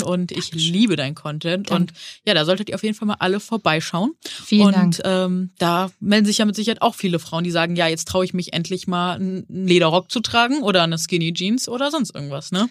[0.02, 1.94] und ich liebe dein Content Danke.
[1.94, 4.14] und ja, da solltet ihr auf jeden Fall mal alle vorbeischauen.
[4.26, 5.02] Vielen und Dank.
[5.04, 8.26] ähm, da melden sich ja mit Sicherheit auch viele Frauen, die sagen, ja, jetzt traue
[8.26, 12.52] ich mich endlich mal einen Lederrock zu tragen oder eine Skinny Jeans oder sonst irgendwas,
[12.52, 12.70] ne?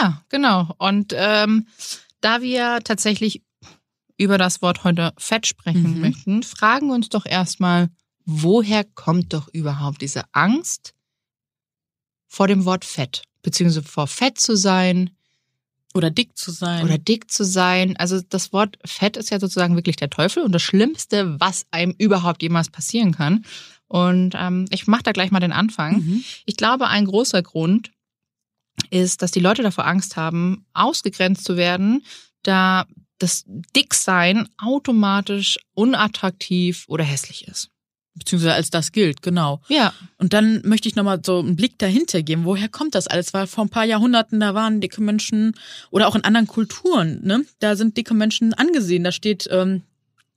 [0.00, 0.74] Ja, genau.
[0.78, 1.66] Und ähm,
[2.20, 3.42] da wir tatsächlich
[4.16, 6.00] über das Wort heute Fett sprechen Mhm.
[6.00, 7.90] möchten, fragen wir uns doch erstmal,
[8.24, 10.94] woher kommt doch überhaupt diese Angst
[12.26, 13.22] vor dem Wort Fett?
[13.42, 15.10] Beziehungsweise vor Fett zu sein
[15.94, 16.84] Oder dick zu sein.
[16.84, 17.96] oder dick zu sein.
[17.96, 21.94] Also das Wort Fett ist ja sozusagen wirklich der Teufel und das Schlimmste, was einem
[21.98, 23.44] überhaupt jemals passieren kann.
[23.86, 25.98] Und ähm, ich mache da gleich mal den Anfang.
[25.98, 26.24] mhm.
[26.46, 27.92] Ich glaube, ein großer Grund
[28.90, 32.04] ist, dass die Leute davor Angst haben, ausgegrenzt zu werden,
[32.42, 32.86] da
[33.18, 37.70] das Dicksein automatisch unattraktiv oder hässlich ist.
[38.14, 39.60] Beziehungsweise als das gilt, genau.
[39.68, 42.44] Ja, Und dann möchte ich nochmal so einen Blick dahinter geben.
[42.44, 43.34] Woher kommt das alles?
[43.34, 45.54] Weil vor ein paar Jahrhunderten, da waren dicke Menschen
[45.90, 47.44] oder auch in anderen Kulturen, ne?
[47.58, 49.02] Da sind dicke Menschen angesehen.
[49.04, 49.82] Da steht, ähm,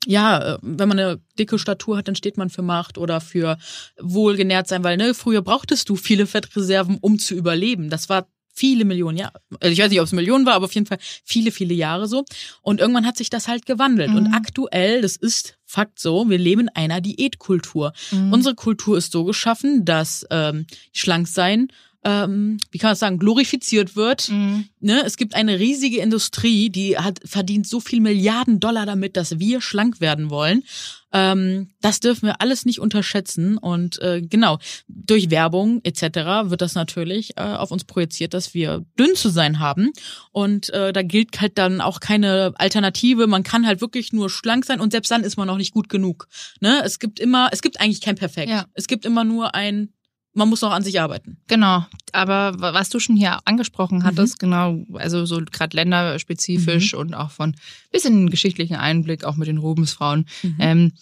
[0.05, 3.57] ja, äh, wenn man eine dicke Statur hat, dann steht man für Macht oder für
[3.99, 7.89] wohlgenährt sein, weil ne, früher brauchtest du viele Fettreserven, um zu überleben.
[7.89, 9.39] Das war viele Millionen Jahre.
[9.59, 12.07] Also ich weiß nicht, ob es Millionen war, aber auf jeden Fall viele, viele Jahre
[12.07, 12.25] so.
[12.63, 14.09] Und irgendwann hat sich das halt gewandelt.
[14.15, 14.33] Und Mhm.
[14.33, 17.91] aktuell, das ist Fakt so, wir leben in einer Diätkultur.
[18.11, 18.31] Mhm.
[18.31, 21.67] Unsere Kultur ist so geschaffen, dass ähm, Schlanksein,
[22.03, 24.29] ähm, wie kann man das sagen, glorifiziert wird.
[24.29, 24.69] Mhm.
[24.79, 25.03] Ne?
[25.05, 29.61] Es gibt eine riesige Industrie, die hat verdient so viel Milliarden Dollar damit, dass wir
[29.61, 30.63] schlank werden wollen.
[31.11, 33.57] Ähm, das dürfen wir alles nicht unterschätzen.
[33.57, 36.49] Und äh, genau, durch Werbung etc.
[36.49, 39.91] wird das natürlich äh, auf uns projiziert, dass wir dünn zu sein haben.
[40.31, 43.27] Und äh, da gilt halt dann auch keine Alternative.
[43.27, 45.89] Man kann halt wirklich nur schlank sein und selbst dann ist man noch nicht gut
[45.89, 46.27] genug.
[46.59, 46.81] Ne?
[46.83, 48.49] Es gibt immer, es gibt eigentlich kein Perfekt.
[48.49, 48.65] Ja.
[48.73, 49.89] Es gibt immer nur ein,
[50.37, 51.37] man muss noch an sich arbeiten.
[51.47, 57.13] Genau, aber wa- was du schon hier angesprochen hattest, genau, also so gerade länderspezifisch und
[57.13, 57.55] auch von
[57.91, 60.25] bisschen geschichtlichen Einblick, auch mit den Rubensfrauen,
[60.59, 60.93] ähm,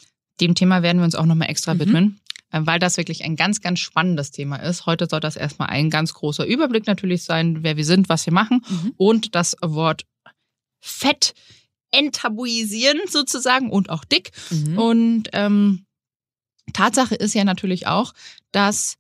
[0.42, 1.80] dem Thema werden wir uns auch nochmal extra Mhm.
[1.80, 2.20] widmen,
[2.52, 4.86] äh, weil das wirklich ein ganz, ganz spannendes Thema ist.
[4.86, 8.34] Heute soll das erstmal ein ganz großer Überblick natürlich sein, wer wir sind, was wir
[8.34, 8.94] machen Mhm.
[8.98, 10.04] und das Wort
[10.82, 11.34] Fett
[11.92, 14.32] enttabuisieren sozusagen und auch dick.
[14.52, 14.78] Mhm.
[14.78, 15.86] Und ähm,
[16.74, 18.14] Tatsache ist ja natürlich auch,
[18.52, 18.96] dass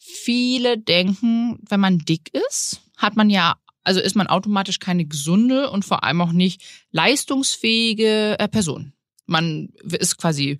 [0.00, 5.70] viele denken, wenn man dick ist, hat man ja, also ist man automatisch keine gesunde
[5.70, 8.94] und vor allem auch nicht leistungsfähige äh, Person.
[9.26, 10.58] Man ist quasi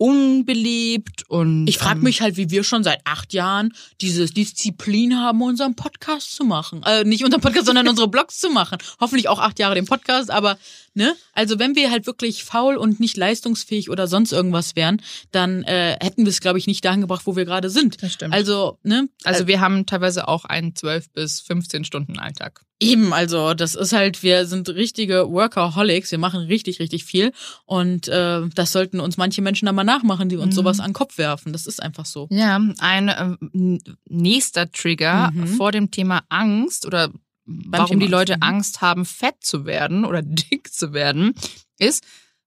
[0.00, 5.18] unbeliebt und Ich frage ähm, mich halt, wie wir schon seit acht Jahren diese Disziplin
[5.18, 6.82] haben, unseren Podcast zu machen.
[6.86, 8.78] Äh, nicht unseren Podcast, sondern unsere Blogs zu machen.
[8.98, 10.56] Hoffentlich auch acht Jahre den Podcast, aber
[10.94, 11.14] ne?
[11.34, 15.98] Also wenn wir halt wirklich faul und nicht leistungsfähig oder sonst irgendwas wären, dann äh,
[16.00, 18.02] hätten wir es, glaube ich, nicht dahin gebracht, wo wir gerade sind.
[18.02, 18.32] Das stimmt.
[18.32, 19.06] Also, ne?
[19.24, 22.62] also wir haben teilweise auch einen 12 bis 15 Stunden Alltag.
[22.82, 27.32] Eben, also das ist halt, wir sind richtige Workaholics, wir machen richtig, richtig viel
[27.66, 30.60] und äh, das sollten uns manche Menschen dann mal nachmachen, die uns Mhm.
[30.60, 31.52] sowas an den Kopf werfen.
[31.52, 32.26] Das ist einfach so.
[32.30, 35.46] Ja, ein ähm, nächster Trigger Mhm.
[35.48, 37.12] vor dem Thema Angst oder
[37.44, 38.48] warum Thema die Leute Angst, mhm.
[38.56, 41.34] Angst haben, fett zu werden oder dick zu werden,
[41.78, 42.02] ist,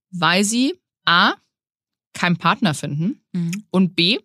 [0.09, 0.73] weil sie
[1.05, 1.33] A,
[2.13, 3.65] keinen Partner finden Mhm.
[3.69, 4.17] und B,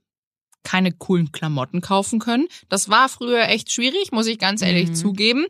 [0.64, 2.47] keine coolen Klamotten kaufen können.
[2.68, 4.94] Das war früher echt schwierig, muss ich ganz ehrlich Mhm.
[4.94, 5.47] zugeben.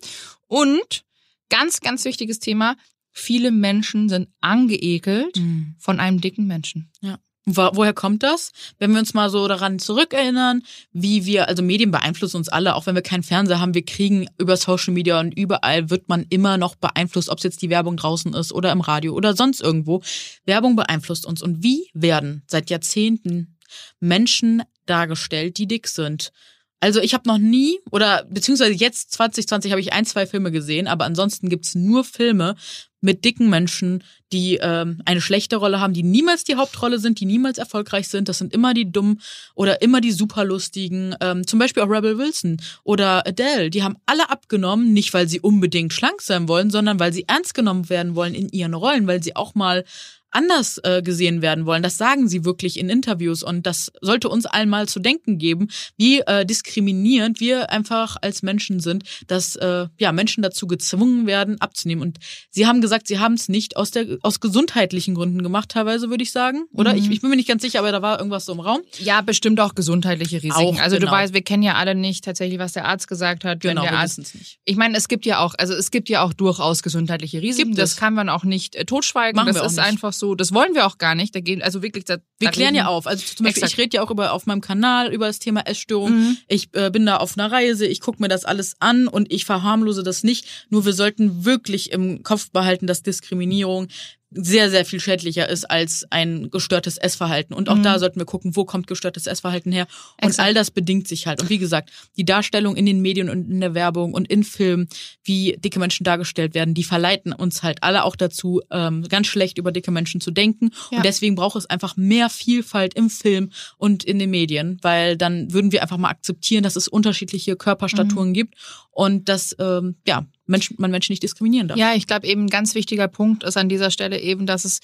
[0.49, 1.05] Und
[1.51, 2.77] ganz, ganz wichtiges Thema,
[3.13, 5.77] viele Menschen sind angeekelt Mhm.
[5.79, 6.91] von einem dicken Menschen.
[7.01, 7.19] Ja,
[7.51, 8.53] Wo, woher kommt das?
[8.79, 12.85] Wenn wir uns mal so daran zurückerinnern, wie wir, also Medien beeinflussen uns alle, auch
[12.85, 16.59] wenn wir keinen Fernseher haben, wir kriegen über Social Media und überall wird man immer
[16.59, 20.03] noch beeinflusst, ob es jetzt die Werbung draußen ist oder im Radio oder sonst irgendwo.
[20.45, 21.41] Werbung beeinflusst uns.
[21.43, 23.57] Und wie werden seit Jahrzehnten
[23.99, 26.33] Menschen dargestellt, die dick sind?
[26.81, 30.87] Also ich habe noch nie, oder beziehungsweise jetzt 2020 habe ich ein, zwei Filme gesehen,
[30.87, 32.55] aber ansonsten gibt's nur Filme
[33.01, 37.27] mit dicken Menschen, die ähm, eine schlechte Rolle haben, die niemals die Hauptrolle sind, die
[37.27, 38.29] niemals erfolgreich sind.
[38.29, 39.21] Das sind immer die dummen
[39.55, 41.15] oder immer die superlustigen.
[41.21, 43.71] Ähm, zum Beispiel auch Rebel Wilson oder Adele.
[43.71, 47.55] Die haben alle abgenommen, nicht weil sie unbedingt schlank sein wollen, sondern weil sie ernst
[47.55, 49.85] genommen werden wollen in ihren Rollen, weil sie auch mal
[50.31, 51.83] anders äh, gesehen werden wollen.
[51.83, 55.69] Das sagen sie wirklich in Interviews und das sollte uns allen mal zu denken geben,
[55.97, 61.61] wie äh, diskriminierend wir einfach als Menschen sind, dass äh, ja Menschen dazu gezwungen werden
[61.61, 62.03] abzunehmen.
[62.03, 62.19] Und
[62.51, 66.23] sie haben gesagt, sie haben es nicht aus der aus gesundheitlichen Gründen gemacht, teilweise würde
[66.23, 66.93] ich sagen, oder?
[66.93, 66.99] Mhm.
[66.99, 68.81] Ich, ich bin mir nicht ganz sicher, aber da war irgendwas so im Raum.
[68.99, 70.55] Ja, bestimmt auch gesundheitliche Risiken.
[70.55, 71.11] Auch, also genau.
[71.11, 73.61] du weißt, wir kennen ja alle nicht tatsächlich, was der Arzt gesagt hat.
[73.61, 74.59] Genau, wenn der wir Arzt, nicht.
[74.65, 77.71] ich meine, es gibt ja auch, also es gibt ja auch durchaus gesundheitliche Risiken.
[77.71, 77.97] Gibt das es.
[77.97, 79.37] kann man auch nicht äh, totschweigen.
[79.37, 79.87] Machen das wir auch ist nicht.
[79.87, 80.35] einfach so.
[80.35, 81.35] Das wollen wir auch gar nicht.
[81.35, 83.07] Da gehen, also wirklich, da, Wir da klären ja auf.
[83.07, 83.73] Also zum Beispiel, Exakt.
[83.73, 86.11] ich rede ja auch über auf meinem Kanal über das Thema Essstörung.
[86.11, 86.37] Mhm.
[86.49, 89.45] Ich äh, bin da auf einer Reise, ich gucke mir das alles an und ich
[89.45, 90.47] verharmlose das nicht.
[90.71, 93.89] Nur wir sollten wirklich im Kopf behalten, dass Diskriminierung
[94.31, 97.55] sehr, sehr viel schädlicher ist als ein gestörtes Essverhalten.
[97.55, 97.83] Und auch Mhm.
[97.83, 99.87] da sollten wir gucken, wo kommt gestörtes Essverhalten her.
[100.21, 100.47] Und Exakt.
[100.47, 101.41] all das bedingt sich halt.
[101.41, 104.89] Und wie gesagt, die Darstellung in den Medien und in der Werbung und in Filmen,
[105.25, 109.57] wie dicke Menschen dargestellt werden, die verleiten uns halt alle auch dazu, ähm, ganz schlecht
[109.57, 110.71] über dicke Menschen zu denken.
[110.91, 110.99] Ja.
[110.99, 115.53] Und deswegen braucht es einfach mehr Vielfalt im Film und in den Medien, weil dann
[115.55, 117.59] würden wir einfach mal akzeptieren, dass es unterschiedliche Mhm.
[117.59, 118.55] Körperstaturen gibt
[118.99, 121.79] und dass ähm, ja, Menschen, man Menschen nicht diskriminieren darf.
[121.79, 124.81] Ja, ich glaube eben ein ganz wichtiger Punkt ist an dieser Stelle eben, dass es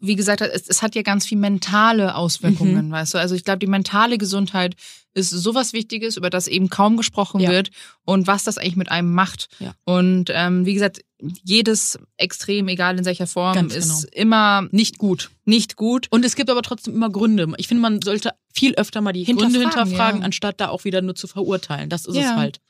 [0.00, 2.10] wie gesagt, es, es hat ja ganz viel mentale Mhm.
[2.10, 3.18] Auswirkungen, weißt du.
[3.18, 4.74] Also ich glaube, die mentale Gesundheit
[5.16, 7.50] ist sowas Wichtiges, über das eben kaum gesprochen Ja.
[7.50, 7.70] wird
[8.04, 9.48] und was das eigentlich mit einem macht.
[9.58, 9.74] Ja.
[9.84, 11.00] Und ähm, wie gesagt,
[11.42, 15.30] jedes Extrem, egal in welcher Form, Ganz ist immer Nicht gut.
[15.46, 16.06] nicht gut.
[16.10, 17.50] Und es gibt aber trotzdem immer Gründe.
[17.56, 20.26] Ich finde, man sollte viel öfter mal die Hinterfragen, Gründe hinterfragen, ja.
[20.26, 21.88] anstatt da auch wieder nur zu verurteilen.
[21.88, 22.60] Das ist es halt.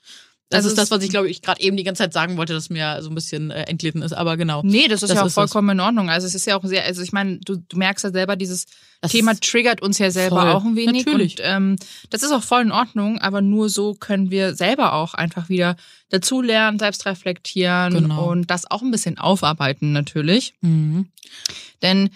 [0.48, 2.52] Das Also ist das, was ich glaube ich gerade eben die ganze Zeit sagen wollte,
[2.52, 4.12] dass mir so ein bisschen äh, entglitten ist.
[4.12, 4.62] Aber genau.
[4.64, 6.08] Nee, das ist Das ja auch ist vollkommen in Ordnung.
[6.08, 8.66] Also es ist ja auch sehr, also ich meine, du, du merkst ja selber, dieses
[9.00, 10.50] Das Thema triggert uns ja selber Voll.
[10.52, 11.04] auch ein wenig.
[11.04, 11.38] Natürlich.
[11.38, 11.76] Und ähm,
[12.10, 15.74] das ist auch voll in Ordnung, aber nur so können wir selber auch einfach wieder
[16.10, 18.30] dazulernen, selbst reflektieren Genau.
[18.30, 20.54] und das auch ein bisschen aufarbeiten natürlich.
[20.60, 21.08] Mhm.
[21.82, 22.10] Denn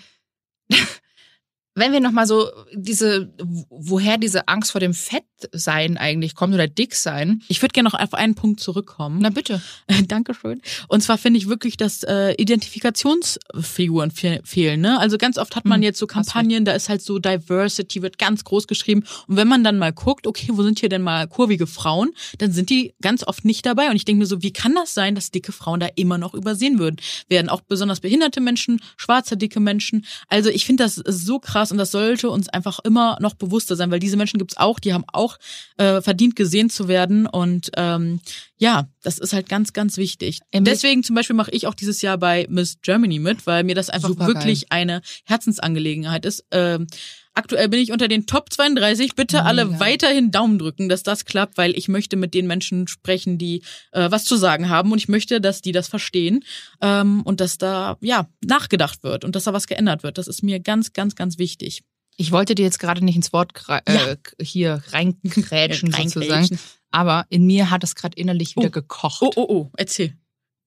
[1.74, 3.32] wenn wir nochmal so diese,
[3.70, 7.98] woher diese Angst vor dem Fettsein eigentlich kommt oder dick sein, Ich würde gerne noch
[7.98, 9.18] auf einen Punkt zurückkommen.
[9.22, 9.62] na bitte.
[10.08, 10.60] Dankeschön.
[10.88, 14.80] Und zwar finde ich wirklich, dass äh, Identifikationsfiguren fe fehlen.
[14.80, 14.98] Ne?
[14.98, 16.06] Also ganz oft hat man Hm, jetzt so.
[16.06, 19.04] Kampagnen, da ist halt so Diversity, wird ganz groß geschrieben.
[19.28, 22.52] Und wenn man dann mal guckt, okay, wo sind hier denn mal kurvige Frauen, dann
[22.52, 23.90] sind die ganz oft nicht dabei.
[23.90, 26.34] Und ich denke mir so, wie kann das sein, dass dicke Frauen da immer noch
[26.34, 26.96] übersehen würden?
[27.28, 30.04] Werden auch besonders behinderte Menschen, schwarze, dicke Menschen.
[30.28, 33.90] Also ich finde das so krass und das sollte uns einfach immer noch bewusster sein,
[33.90, 35.36] weil diese Menschen gibt's auch, die haben auch
[35.76, 37.26] äh, verdient gesehen zu werden.
[37.26, 38.20] Und ähm,
[38.56, 40.40] ja, das ist halt ganz, ganz wichtig.
[40.54, 43.90] Deswegen zum Beispiel mache ich auch dieses Jahr bei Miss Germany mit, weil mir das
[43.90, 44.34] einfach Supergeil.
[44.34, 46.44] wirklich eine Herzensangelegenheit ist.
[46.50, 46.86] Ähm,
[47.34, 49.14] aktuell bin ich unter den Top 32.
[49.14, 49.80] Bitte alle Mega.
[49.80, 53.62] weiterhin Daumen drücken, dass das klappt, weil ich möchte mit den Menschen sprechen, die
[53.92, 56.44] äh, was zu sagen haben und ich möchte, dass die das verstehen
[56.80, 60.18] ähm, und dass da ja nachgedacht wird und dass da was geändert wird.
[60.18, 61.82] Das ist mir ganz, ganz, ganz wichtig.
[62.16, 64.14] Ich wollte dir jetzt gerade nicht ins Wort äh, Ja.
[64.40, 65.40] hier reinkrätschen
[65.94, 66.08] Reingrätschen.
[66.22, 66.58] sozusagen,
[66.90, 68.70] aber in mir hat es gerade innerlich wieder Oh.
[68.70, 69.22] gekocht.
[69.22, 70.14] Oh, oh, oh, erzähl.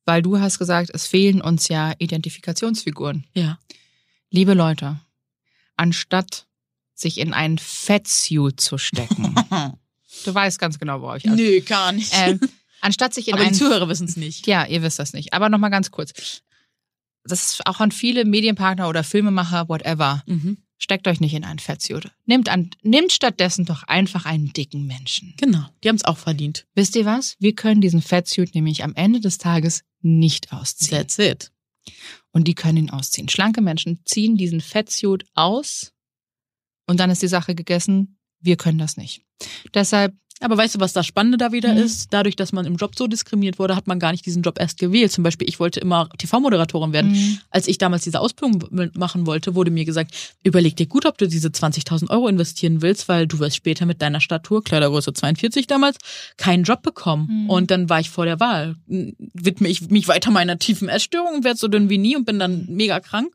[0.06, 3.26] Weil du hast gesagt, es fehlen uns ja Identifikationsfiguren.
[3.36, 3.60] Ja.
[4.32, 5.00] Liebe Leute,
[5.78, 6.48] anstatt
[6.94, 9.36] sich in einen Fettsuit zu stecken,
[10.26, 12.14] du weißt ganz genau, worauf ich Nö, gar nicht.
[12.14, 12.38] äh,
[12.82, 14.48] anstatt sich in Aber die einen Zuhörer wissen es nicht.
[14.48, 15.34] Ja, ihr wisst das nicht.
[15.34, 16.14] Aber nochmal ganz kurz.
[17.26, 20.24] Das ist auch an viele Medienpartner oder Filmemacher, whatever.
[20.26, 20.58] Mhm.
[20.78, 22.12] Steckt euch nicht in einen Fettsuit.
[22.26, 25.34] Nehmt, an, nehmt stattdessen doch einfach einen dicken Menschen.
[25.38, 26.66] Genau, die haben es auch verdient.
[26.76, 27.38] Wisst ihr was?
[27.40, 30.98] Wir können diesen Fettsuit nämlich am Ende des Tages nicht ausziehen.
[30.98, 31.52] That's it.
[32.34, 33.30] Und die können ihn ausziehen.
[33.30, 35.93] Schlanke Menschen ziehen diesen Fettsuit aus
[36.88, 38.18] und dann ist die Sache gegessen.
[38.42, 39.22] Wir können das nicht.
[39.74, 41.78] Deshalb, Aber weißt du, was das Spannende da wieder Mhm.
[41.84, 42.08] ist?
[42.12, 44.78] Dadurch, dass man im Job so diskriminiert wurde, hat man gar nicht diesen Job erst
[44.78, 45.10] gewählt.
[45.10, 47.12] Zum Beispiel, ich wollte immer TV-Moderatorin werden.
[47.12, 47.40] Mhm.
[47.50, 48.62] Als ich damals diese Ausbildung
[48.96, 53.08] machen wollte, wurde mir gesagt, überleg dir gut, ob du diese 20.000 Euro investieren willst,
[53.08, 55.98] weil du wirst später mit deiner Statur, Kleidergröße 42 damals,
[56.36, 57.44] keinen Job bekommen.
[57.44, 57.50] Mhm.
[57.50, 58.76] Und dann war ich vor der Wahl.
[58.88, 62.40] Widme ich mich weiter meiner tiefen Essstörung und werde so dünn wie nie und bin
[62.40, 63.34] dann mega krank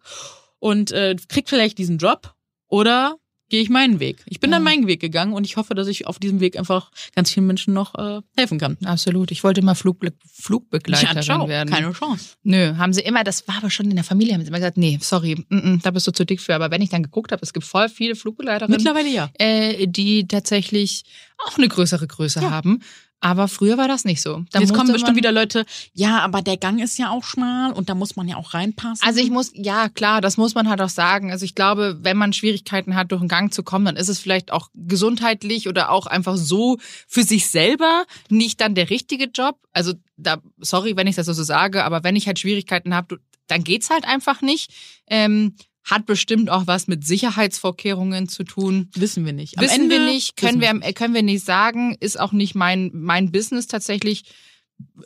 [0.59, 2.35] und äh, krieg vielleicht diesen Job
[2.67, 3.17] oder
[3.49, 4.23] gehe ich meinen Weg.
[4.27, 4.57] Ich bin Ja.
[4.57, 7.47] dann meinen Weg gegangen und ich hoffe, dass ich auf diesem Weg einfach ganz vielen
[7.47, 8.77] Menschen noch äh, helfen kann.
[8.85, 9.31] Absolut.
[9.31, 11.71] Ich wollte mal Flugbe Flugbegleiterin werden.
[11.71, 12.37] keine Chance.
[12.43, 14.77] Nö, haben sie immer, das war aber schon in der Familie, haben sie immer gesagt,
[14.77, 16.55] nee, sorry, mm, mm, da bist du zu dick für.
[16.55, 19.31] Aber wenn ich dann geguckt habe, es gibt voll viele Flugbegleiterinnen, Mittlerweile ja.
[19.39, 21.03] äh, die tatsächlich
[21.47, 22.51] auch eine größere Größe Ja.
[22.51, 22.81] haben.
[23.21, 24.45] Aber früher war das nicht so.
[24.53, 27.89] Da Jetzt kommen bestimmt wieder Leute, ja, aber der Gang ist ja auch schmal und
[27.89, 29.05] da muss man ja auch reinpassen.
[29.05, 31.33] Also ich muss, ja klar, das muss man halt auch sagen.
[31.33, 34.21] Also ich glaube, wenn man Schwierigkeiten hat, durch einen Gang zu kommen, dann ist es
[34.21, 39.59] vielleicht auch gesundheitlich oder auch einfach so für sich selber nicht dann der richtige Job.
[39.73, 43.65] Also da, sorry, wenn ich das so sage, aber wenn ich halt Schwierigkeiten habe, dann
[43.65, 44.71] geht's halt einfach nicht.
[45.09, 45.57] Ähm,
[45.91, 48.91] hat bestimmt auch was mit Sicherheitsvorkehrungen zu tun.
[48.95, 49.59] wissen wir nicht.
[49.59, 52.55] Am Wissen Ende wir nicht, können wissen wir, können wir nicht sagen, ist auch nicht
[52.55, 54.25] mein, mein Business tatsächlich.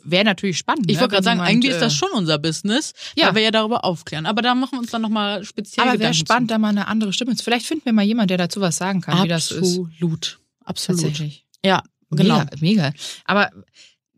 [0.03, 0.85] Wäre natürlich spannend.
[0.91, 3.27] Ich ne, wollte gerade sagen, eigentlich ist äh, das schon unser Business, Ja.
[3.27, 4.27] weil wir ja darüber aufklären.
[4.27, 7.11] Aber da machen wir uns dann nochmal speziell Aber wäre spannend, da mal eine andere
[7.11, 7.43] Stimme zu.
[7.43, 9.79] Vielleicht finden wir mal jemanden, der dazu was sagen kann, wie das ist.
[9.79, 10.39] Absolut.
[10.63, 11.21] Absolut.
[11.65, 12.39] Ja, genau.
[12.39, 12.93] Mega, mega.
[13.25, 13.49] Aber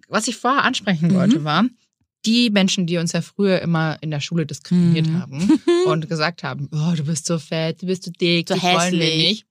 [0.09, 1.13] was ich vorher ansprechen Mhm.
[1.15, 1.63] wollte, war,
[2.25, 5.19] die Menschen, die uns ja früher immer in der Schule diskriminiert Mhm.
[5.21, 9.17] haben und gesagt haben, oh, du bist so fett, du bist so dick, So hässlich.
[9.29, 9.45] nicht.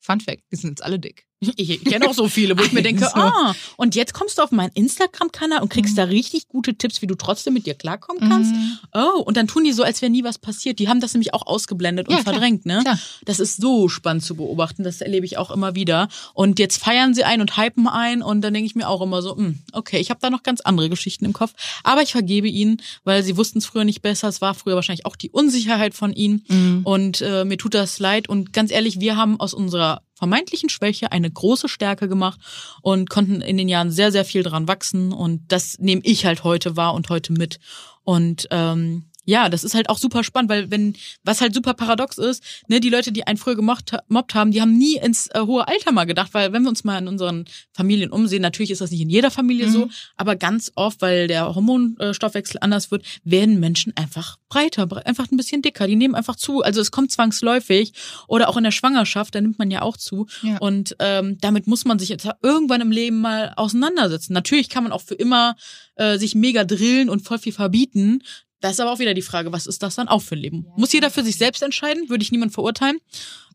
[0.00, 1.26] Fun Fact, die sind jetzt alle dick.
[1.40, 4.50] Ich kenne auch so viele, wo ich mir denke, ah, und jetzt kommst du auf
[4.50, 5.96] meinen Instagram-Kanal und kriegst Mhm.
[5.96, 8.52] da richtig gute Tipps, wie du trotzdem mit dir klarkommen kannst.
[8.92, 10.78] Oh, und dann tun die so, als wäre nie was passiert.
[10.80, 12.80] Die haben das nämlich auch ausgeblendet und Ja, klar, verdrängt, ne?
[12.82, 12.98] klar.
[13.24, 14.82] Das ist so spannend zu beobachten.
[14.82, 16.08] Das erlebe ich auch immer wieder.
[16.34, 19.22] Und jetzt feiern sie ein und hypen ein und dann denke ich mir auch immer
[19.22, 21.52] so, hm, okay, ich habe da noch ganz andere Geschichten im Kopf.
[21.84, 24.26] Aber ich vergebe ihnen, weil sie wussten es früher nicht besser.
[24.28, 26.44] Es war früher wahrscheinlich auch die Unsicherheit von ihnen.
[26.48, 26.80] Mhm.
[26.84, 28.28] Und äh, mir tut das leid.
[28.28, 32.40] Und ganz ehrlich, wir haben aus unserer vermeintlichen Schwäche eine große Stärke gemacht
[32.82, 35.12] und konnten in den Jahren sehr, sehr viel dran wachsen.
[35.12, 37.60] Und das nehme ich halt heute wahr und heute mit.
[38.02, 42.16] Und ähm, ja, das ist halt auch super spannend, weil wenn, was halt super paradox
[42.16, 45.68] ist, ne, die Leute, die einen früher gemobbt haben, die haben nie ins äh, hohe
[45.68, 48.90] Alter mal gedacht, weil wenn wir uns mal in unseren Familien umsehen, natürlich ist das
[48.90, 49.90] nicht in jeder Familie so, Mhm.
[50.16, 55.36] aber ganz oft, weil der Hormonstoffwechsel anders wird, werden Menschen einfach breiter, bre- einfach ein
[55.36, 55.86] bisschen dicker.
[55.86, 56.62] Die nehmen einfach zu.
[56.62, 57.92] Also es kommt zwangsläufig
[58.28, 60.26] oder auch in der Schwangerschaft, da nimmt man ja auch zu.
[60.42, 60.56] Ja.
[60.58, 64.32] Und ähm, damit muss man sich jetzt irgendwann im Leben mal auseinandersetzen.
[64.32, 65.54] Natürlich kann man auch für immer
[65.96, 68.22] äh, sich mega drillen und voll viel verbieten.
[68.60, 70.66] Das ist aber auch wieder die Frage, was ist das dann auch für ein Leben?
[70.76, 72.98] Muss jeder für sich selbst entscheiden, würde ich niemand verurteilen.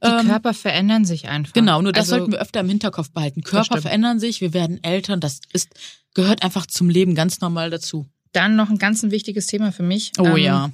[0.04, 1.54] Die Ähm, Körper verändern sich einfach.
[1.54, 3.42] Genau, nur das Also, sollten wir öfter im Hinterkopf behalten.
[3.44, 5.70] Körper verändern sich, wir werden älter, das ist
[6.14, 8.08] gehört einfach zum Leben ganz normal dazu.
[8.32, 10.12] Dann noch ein ganz ein wichtiges Thema für mich.
[10.20, 10.72] Oh ähm, ja.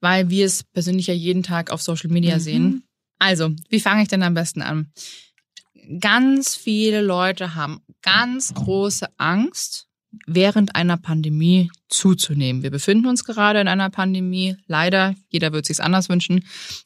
[0.00, 2.40] Weil wir es persönlich ja jeden Tag auf Social Media Mhm.
[2.40, 2.84] sehen.
[3.18, 4.92] Also, wie fange ich denn am besten an?
[6.00, 9.88] Ganz viele Leute haben ganz große Angst,
[10.26, 12.62] während einer Pandemie zuzunehmen.
[12.62, 14.56] Wir befinden uns gerade in einer Pandemie.
[14.66, 16.44] Leider, jeder wird sich's anders wünschen.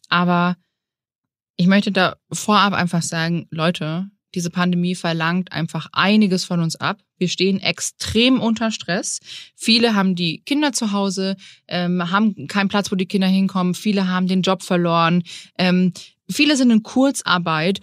[0.09, 0.57] Aber
[1.57, 6.99] ich möchte da vorab einfach sagen, Leute, diese Pandemie verlangt einfach einiges von uns ab.
[7.19, 9.21] Wir stehen extrem unter Stress.
[9.55, 11.37] Viele haben die Kinder zu Hause,
[11.69, 13.75] ähm, haben keinen Platz, wo die Kinder hinkommen.
[13.75, 15.23] Viele haben den Job verloren.
[15.57, 15.93] Ähm,
[16.29, 17.81] viele sind in Kurzarbeit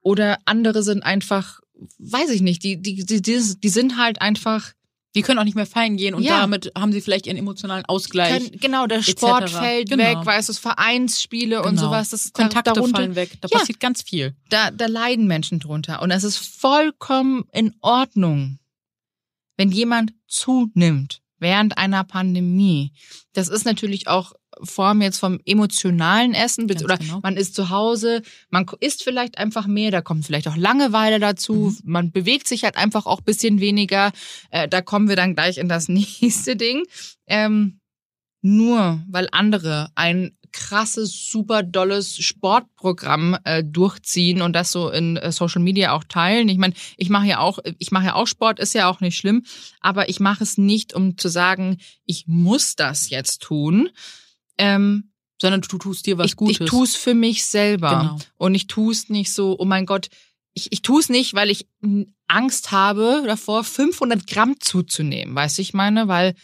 [0.00, 1.60] oder andere sind einfach,
[1.98, 4.72] weiß ich nicht, die, die, die, die, die sind halt einfach
[5.14, 6.40] Die können auch nicht mehr feiern gehen und Ja.
[6.40, 8.32] damit haben sie vielleicht ihren emotionalen Ausgleich.
[8.50, 9.10] können, genau, der etc.
[9.12, 10.02] Sport fällt Genau.
[10.04, 11.82] weg, weißt du, Vereinsspiele und Genau.
[11.82, 12.10] sowas.
[12.10, 13.38] Das ist Kontakte da, darunter, fallen weg.
[13.40, 13.58] Da Ja.
[13.58, 14.34] passiert ganz viel.
[14.50, 16.02] da, da leiden Menschen drunter.
[16.02, 18.58] Und es ist vollkommen in Ordnung,
[19.56, 22.92] wenn jemand zunimmt während einer Pandemie.
[23.34, 27.20] Das ist natürlich auch Form jetzt vom emotionalen Essen, Ganz oder genau.
[27.22, 31.54] man ist zu Hause, man isst vielleicht einfach mehr, da kommt vielleicht auch Langeweile dazu,
[31.54, 31.78] Mhm.
[31.84, 34.12] man bewegt sich halt einfach auch bisschen weniger.
[34.50, 36.84] Äh, da kommen wir dann gleich in das nächste Ding.
[37.26, 37.80] Ähm,
[38.42, 45.32] nur weil andere ein krasses, super dolles Sportprogramm äh, durchziehen und das so in äh,
[45.32, 46.48] Social Media auch teilen.
[46.48, 49.16] Ich meine, ich mache ja auch, ich mache ja auch Sport, ist ja auch nicht
[49.16, 49.44] schlimm,
[49.80, 53.88] aber ich mache es nicht, um zu sagen, ich muss das jetzt tun.
[54.58, 56.60] Ähm, Sondern du tust dir was ich, Gutes.
[56.60, 57.90] ich tue es für mich selber.
[57.90, 58.18] Genau.
[58.36, 60.08] Und ich tue es nicht so, oh mein Gott,
[60.54, 61.66] ich, ich tue es nicht, weil ich
[62.28, 65.34] Angst habe davor, 500 Gramm zuzunehmen.
[65.34, 66.34] Weißt du, ich meine, weil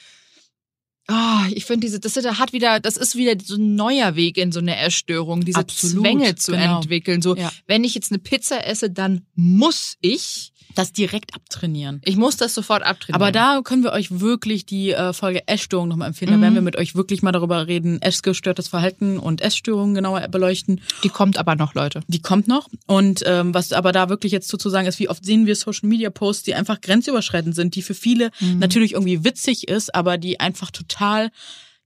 [1.11, 4.39] ah, ich finde diese, das ist- hat wieder, das ist wieder so ein neuer Weg
[4.39, 6.81] in so eine Erstörung, diese Absolut, Zwänge zu genau.
[6.81, 7.23] entwickeln.
[7.23, 7.51] So, Ja.
[7.67, 12.01] wenn ich jetzt eine Pizza esse, dann muss ich, das direkt abtrainieren.
[12.05, 13.21] ich muss das sofort abtrainieren.
[13.21, 16.31] Aber da können wir euch wirklich die äh, Folge Essstörung nochmal empfehlen.
[16.31, 16.43] Da Mhm.
[16.43, 20.81] werden wir mit euch wirklich mal darüber reden, essgestörtes Verhalten und Essstörungen genauer beleuchten.
[21.03, 22.03] die kommt aber noch, Leute.
[22.07, 22.69] Die kommt noch.
[22.87, 25.89] Und ähm, was aber da wirklich jetzt zu sagen ist, wie oft sehen wir Social
[25.89, 28.61] Media Posts, die einfach grenzüberschreitend sind, die für viele Mhm.
[28.61, 31.00] natürlich irgendwie witzig ist, aber die einfach total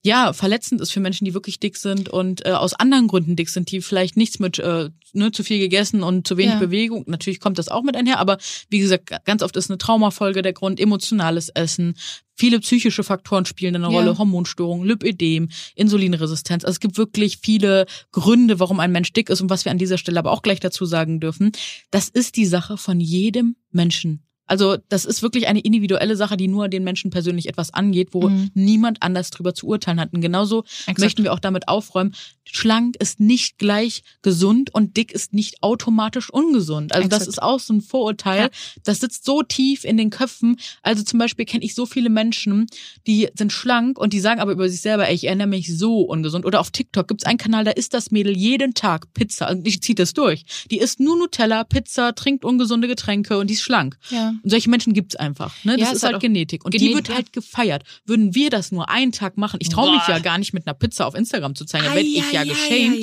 [0.07, 3.49] ja verletzend ist für Menschen, die wirklich dick sind und äh, aus anderen Gründen dick
[3.49, 6.59] sind, die vielleicht nichts mit äh, ne, zu viel gegessen und zu wenig Ja.
[6.61, 7.05] Bewegung.
[7.07, 8.37] Natürlich kommt das auch mit einher, aber
[8.69, 11.95] wie gesagt, ganz oft ist eine Traumafolge der Grund, emotionales Essen.
[12.37, 13.91] Viele psychische Faktoren spielen eine Ja.
[13.99, 16.65] Rolle, Hormonstörungen, Lipödem, Insulinresistenz.
[16.65, 19.79] Also es gibt wirklich viele Gründe, warum ein Mensch dick ist und was wir an
[19.79, 21.53] dieser Stelle aber auch gleich dazu sagen dürfen.
[21.91, 24.23] Das ist die Sache von jedem Menschen.
[24.47, 28.29] Also das ist wirklich eine individuelle Sache, die nur den Menschen persönlich etwas angeht, wo
[28.29, 28.51] Mhm.
[28.55, 30.13] niemand anders drüber zu urteilen hat.
[30.13, 30.99] Und genauso Exakt.
[31.01, 32.15] möchten wir auch damit aufräumen,
[32.45, 36.93] schlank ist nicht gleich gesund und dick ist nicht automatisch ungesund.
[36.95, 37.29] Also das Exakt.
[37.39, 38.41] ist auch so ein Vorurteil.
[38.43, 38.49] Ja.
[38.85, 40.57] Das sitzt so tief in den Köpfen.
[40.83, 42.67] Also zum Beispiel kenne ich so viele Menschen,
[43.07, 46.01] die sind schlank und die sagen aber über sich selber, ey, ich ernähre mich so
[46.03, 46.45] ungesund.
[46.45, 49.51] Oder auf TikTok gibt's einen Kanal, da isst das Mädel jeden Tag Pizza.
[49.51, 50.45] Und ich ziehe das durch.
[50.71, 53.97] Die isst nur Nutella, Pizza, trinkt ungesunde Getränke und die ist schlank.
[54.11, 54.34] Ja.
[54.43, 55.55] Und solche Menschen gibt's einfach.
[55.65, 55.77] Ne?
[55.77, 56.65] Das Ja, ist halt Genetik.
[56.65, 57.15] Und die Genetik, wird ja.
[57.15, 57.85] halt gefeiert.
[58.07, 60.75] Würden wir das nur einen Tag machen, ich traue mich ja gar nicht mit einer
[60.75, 62.99] Pizza auf Instagram zu zeigen, dann werde ich ja geschämt.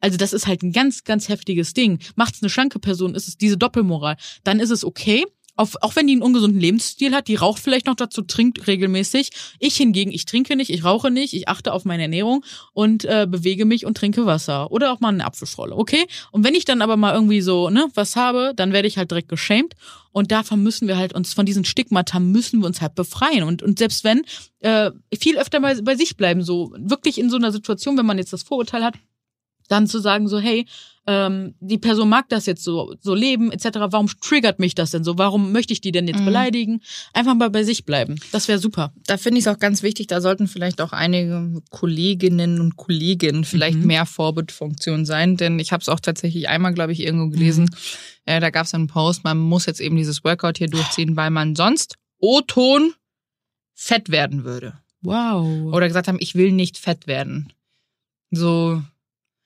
[0.00, 1.98] Also das ist halt ein ganz, ganz heftiges Ding.
[2.16, 4.16] Macht's eine schlanke Person, ist es diese Doppelmoral.
[4.44, 5.24] Dann ist es okay.
[5.58, 9.30] Auf, auch wenn die einen ungesunden Lebensstil hat, die raucht vielleicht noch dazu, trinkt regelmäßig.
[9.58, 13.26] Ich hingegen, ich trinke nicht, ich rauche nicht, ich achte auf meine Ernährung und äh,
[13.28, 14.70] bewege mich und trinke Wasser.
[14.70, 16.06] Oder auch mal eine Apfelschorle, okay?
[16.30, 19.10] Und wenn ich dann aber mal irgendwie so, ne, was habe, dann werde ich halt
[19.10, 19.74] direkt geschämt.
[20.12, 23.42] Und davon müssen wir halt uns, von diesen Stigmata müssen wir uns halt befreien.
[23.42, 24.22] Und, und selbst wenn,
[24.60, 28.18] äh, viel öfter bei, bei sich bleiben, so wirklich in so einer Situation, wenn man
[28.18, 28.94] jetzt das Vorurteil hat,
[29.68, 30.66] dann zu sagen so, hey,
[31.06, 33.78] ähm, die Person mag das jetzt so, so leben, etc.
[33.90, 35.16] Warum triggert mich das denn so?
[35.16, 36.26] Warum möchte ich die denn jetzt Mhm.
[36.26, 36.80] beleidigen?
[37.14, 38.16] Einfach mal bei sich bleiben.
[38.30, 38.92] Das wäre super.
[39.06, 43.44] Da finde ich es auch ganz wichtig, da sollten vielleicht auch einige Kolleginnen und Kollegen
[43.44, 43.86] vielleicht Mhm.
[43.86, 47.70] mehr Vorbildfunktion sein, denn ich habe es auch tatsächlich einmal, glaube ich, irgendwo gelesen.
[48.26, 51.30] Äh, da gab es einen Post, man muss jetzt eben dieses Workout hier durchziehen, weil
[51.30, 52.92] man sonst O-Ton
[53.74, 54.74] fett werden würde.
[55.00, 55.72] Wow.
[55.72, 57.50] Oder gesagt haben, ich will nicht fett werden.
[58.30, 58.82] So,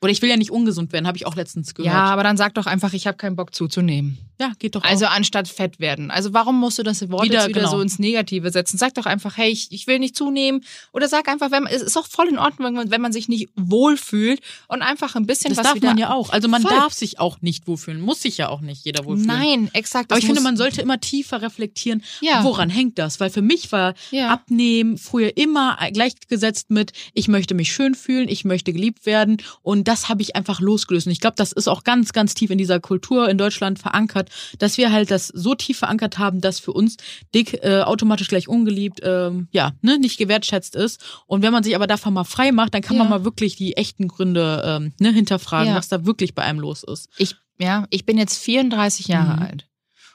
[0.02, 1.94] Oder ich will ja nicht ungesund werden, habe ich auch letztens gehört.
[1.94, 4.18] ja, aber dann sag doch einfach, ich habe keinen Bock zuzunehmen.
[4.42, 4.88] Ja geht doch auch.
[4.88, 6.10] Also anstatt fett werden.
[6.10, 7.72] Also warum musst du das Wort Wieder, jetzt wieder genau.
[7.72, 8.78] so ins Negative setzen?
[8.78, 10.62] Sag doch einfach, hey, ich, ich will nicht zunehmen.
[10.92, 13.12] Oder sag einfach, wenn man, es ist auch voll in Ordnung, wenn man, wenn man
[13.12, 15.88] sich nicht wohlfühlt und einfach ein bisschen das was darf wieder.
[15.88, 16.30] man ja auch.
[16.30, 16.70] Also man Voll.
[16.72, 18.00] darf sich auch nicht wohlfühlen.
[18.00, 19.26] Muss sich ja auch nicht jeder wohlfühlen.
[19.26, 20.10] Nein, exakt.
[20.10, 22.44] Aber das ich finde, man sollte immer tiefer reflektieren, Ja.
[22.44, 23.20] woran hängt das?
[23.20, 24.28] Weil für mich war Ja.
[24.28, 29.38] Abnehmen früher immer gleichgesetzt mit, ich möchte mich schön fühlen, ich möchte geliebt werden.
[29.62, 31.06] Und das habe ich einfach losgelöst.
[31.06, 34.30] Und ich glaube, das ist auch ganz, ganz tief in dieser Kultur in Deutschland verankert,
[34.58, 36.96] dass wir halt das so tief verankert haben, dass für uns
[37.34, 41.02] dick äh, automatisch gleich ungeliebt, ähm, ja, ne, nicht gewertschätzt ist.
[41.26, 43.18] Und wenn man sich aber davon mal frei macht, dann kann man Ja.
[43.18, 45.74] mal wirklich die echten Gründe ähm, ne, hinterfragen, Ja.
[45.76, 47.08] was da wirklich bei einem los ist.
[47.18, 49.42] ich, ja, ich bin jetzt 34 Jahre Mhm.
[49.42, 49.68] alt.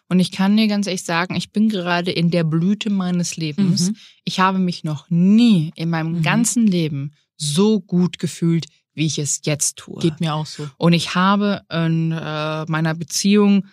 [0.09, 3.89] Und ich kann dir ganz ehrlich sagen, ich bin gerade in der Blüte meines Lebens.
[3.89, 3.95] Mhm.
[4.23, 6.21] Ich habe mich noch nie in meinem Mhm.
[6.21, 9.99] ganzen Leben so gut gefühlt, wie ich es jetzt tue.
[10.01, 10.67] Geht mir auch so.
[10.77, 13.65] Und ich habe in äh, meiner Beziehung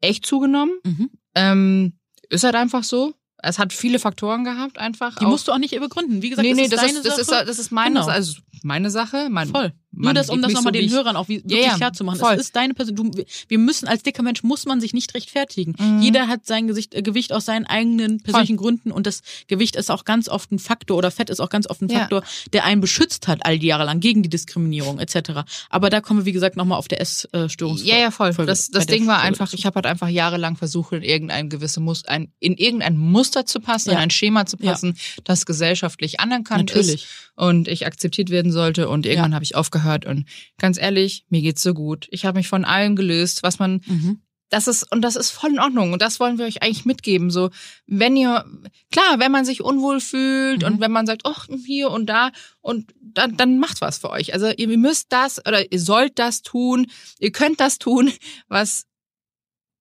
[0.00, 0.72] echt zugenommen.
[0.84, 1.10] Mhm.
[1.34, 1.92] Ähm,
[2.28, 3.14] ist halt einfach so.
[3.42, 5.16] Es hat viele Faktoren gehabt, einfach.
[5.18, 6.20] Die auch- musst du auch nicht begründen.
[6.22, 7.44] Wie gesagt, nee, nee, das das ist ist, deine das, ist, Sache.
[7.46, 8.06] das ist meine, Genau.
[8.12, 9.28] also meine Sache.
[9.30, 9.72] Mein, Voll.
[9.92, 12.18] Nur das, um das nochmal so, den Hörern auch wie, wirklich ja, klar zu machen.
[12.20, 12.34] voll.
[12.34, 12.94] Es ist deine Person.
[12.94, 15.74] Du, wir müssen als dicker Mensch muss man sich nicht rechtfertigen.
[15.78, 16.00] Mhm.
[16.00, 19.90] Jeder hat sein Gesicht, äh, Gewicht aus seinen eigenen persönlichen Gründen und das Gewicht ist
[19.90, 22.00] auch ganz oft ein Faktor oder Fett ist auch ganz oft ein Ja.
[22.00, 22.22] Faktor,
[22.52, 25.40] der einen beschützt hat all die Jahre lang gegen die Diskriminierung etc.
[25.70, 27.82] Aber da kommen wir wie gesagt nochmal auf der Essstörungsfolge.
[27.90, 28.32] Ja, ja, voll.
[28.32, 31.48] Folge- Das, das Ding war Folge einfach, ich habe halt einfach jahrelang versucht, in irgendein
[31.48, 33.96] gewisse Mus ein, in irgendein Muster zu passen, Ja.
[33.96, 34.70] in ein Schema zu Ja.
[34.70, 36.94] passen, das gesellschaftlich anerkannt Natürlich.
[36.94, 38.88] ist und ich akzeptiert werden sollte.
[38.88, 39.34] Und irgendwann Ja.
[39.34, 39.79] habe ich aufgehört.
[40.06, 40.26] Und
[40.58, 42.06] ganz ehrlich, mir geht's so gut.
[42.10, 44.20] Ich habe mich von allem gelöst, was man Mhm.
[44.50, 47.30] das ist und das ist voll in Ordnung und das wollen wir euch eigentlich mitgeben
[47.30, 47.50] so
[47.86, 48.44] wenn ihr
[48.90, 50.66] klar wenn man sich unwohl fühlt Mhm.
[50.66, 54.32] und wenn man sagt ach hier und da und dann dann macht was für euch
[54.34, 56.88] also ihr müsst das oder ihr sollt das tun
[57.20, 58.10] ihr könnt das tun
[58.48, 58.86] was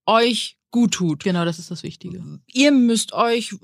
[0.06, 2.24] euch gut tut Genau, das ist das Wichtige.
[2.54, 3.56] ihr müsst euch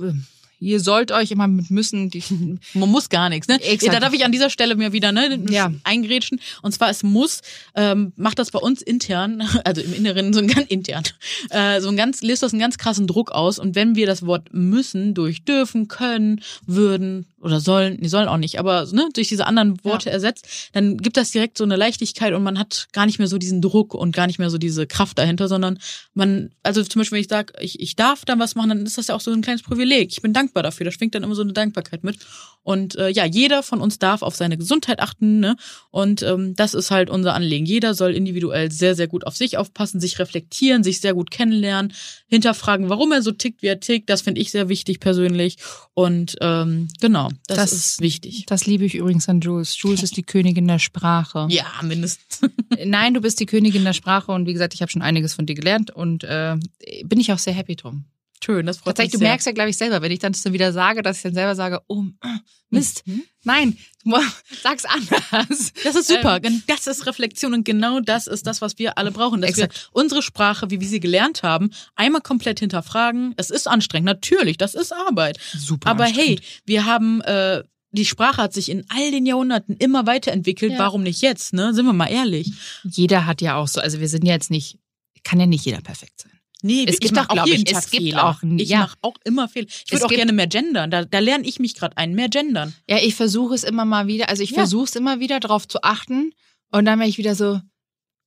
[0.59, 2.23] ihr sollt euch immer mit müssen die
[2.73, 3.55] Man muss gar nichts, ne?
[3.55, 3.83] Exakt.
[3.83, 5.71] Ja, da darf ich an dieser Stelle mir wieder ne, Ja.
[5.83, 6.39] eingrätschen.
[6.61, 7.41] Und zwar, es muss,
[7.75, 11.03] ähm, macht das bei uns intern, also im Inneren, so ein ganz intern,
[11.49, 13.59] äh, so ein ganz, löst das einen ganz krassen Druck aus.
[13.59, 18.37] Und wenn wir das Wort müssen durch dürfen, können, würden oder sollen, die sollen auch
[18.37, 22.33] nicht, aber ne, durch diese anderen Worte ersetzt, dann gibt das direkt so eine Leichtigkeit
[22.33, 24.87] und man hat gar nicht mehr so diesen Druck und gar nicht mehr so diese
[24.87, 25.77] Kraft dahinter, sondern
[26.15, 28.97] man, also zum Beispiel, wenn ich sage, ich, ich darf dann was machen, dann ist
[28.97, 30.11] das ja auch so ein kleines Privileg.
[30.11, 30.85] Ich bin dankbar dankbar dafür.
[30.85, 32.17] Da schwingt dann immer so eine Dankbarkeit mit.
[32.63, 35.39] Und äh, ja, jeder von uns darf auf seine Gesundheit achten.
[35.39, 35.55] Ne?
[35.91, 37.65] Und ähm, das ist halt unser Anliegen.
[37.65, 41.93] Jeder soll individuell sehr, sehr gut auf sich aufpassen, sich reflektieren, sich sehr gut kennenlernen,
[42.27, 44.09] hinterfragen, warum er so tickt, wie er tickt.
[44.09, 45.57] Das finde ich sehr wichtig persönlich.
[45.93, 48.45] Und ähm, genau, das, Das- ist wichtig.
[48.47, 49.79] Das liebe ich übrigens an Jules.
[49.79, 51.47] Jules ist die Königin der Sprache.
[51.49, 52.41] Ja, mindestens.
[52.83, 55.45] Nein, du bist die Königin der Sprache und wie gesagt, ich habe schon einiges von
[55.45, 56.57] dir gelernt und äh,
[57.05, 58.05] bin ich auch sehr happy drum.
[58.43, 59.27] Schön, das freut Tatsächlich, mich du sehr.
[59.29, 61.55] merkst ja, glaube ich, selber, wenn ich dann so wieder sage, dass ich dann selber
[61.55, 62.03] sage, oh,
[62.69, 63.23] Mist, Mhm.
[63.43, 63.77] nein,
[64.63, 65.71] sag's anders.
[65.83, 66.39] Das ist super.
[66.43, 69.41] Ähm, Das ist Reflexion und genau das ist das, was wir alle brauchen.
[69.41, 69.89] Dass wir Exakt.
[69.93, 73.33] unsere Sprache, wie wir sie gelernt haben, einmal komplett hinterfragen.
[73.37, 75.39] Es ist anstrengend, natürlich, das ist Arbeit.
[75.57, 75.89] Super.
[75.89, 80.73] Aber hey, wir haben, äh, die Sprache hat sich in all den Jahrhunderten immer weiterentwickelt.
[80.73, 80.79] Ja.
[80.79, 81.73] Warum nicht jetzt, ne?
[81.73, 82.51] Sind wir mal ehrlich.
[82.83, 84.77] jeder hat ja auch so, also wir sind ja jetzt nicht,
[85.23, 86.31] kann ja nicht jeder perfekt sein.
[86.65, 88.25] Nee, Es ich gibt mach auch, jeden Tag es gibt Fehler.
[88.29, 88.79] auch- ich ja.
[88.79, 89.67] mache auch immer Fehler.
[89.85, 90.89] Ich würde auch gerne mehr gendern.
[90.89, 92.73] Da, da lerne ich mich gerade ein, mehr gendern.
[92.89, 94.55] Ja, ich versuche es immer mal wieder, also ich Ja.
[94.55, 96.33] versuche es immer wieder darauf zu achten
[96.71, 97.61] und dann bin ich wieder so,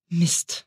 [0.09, 0.67] Mist.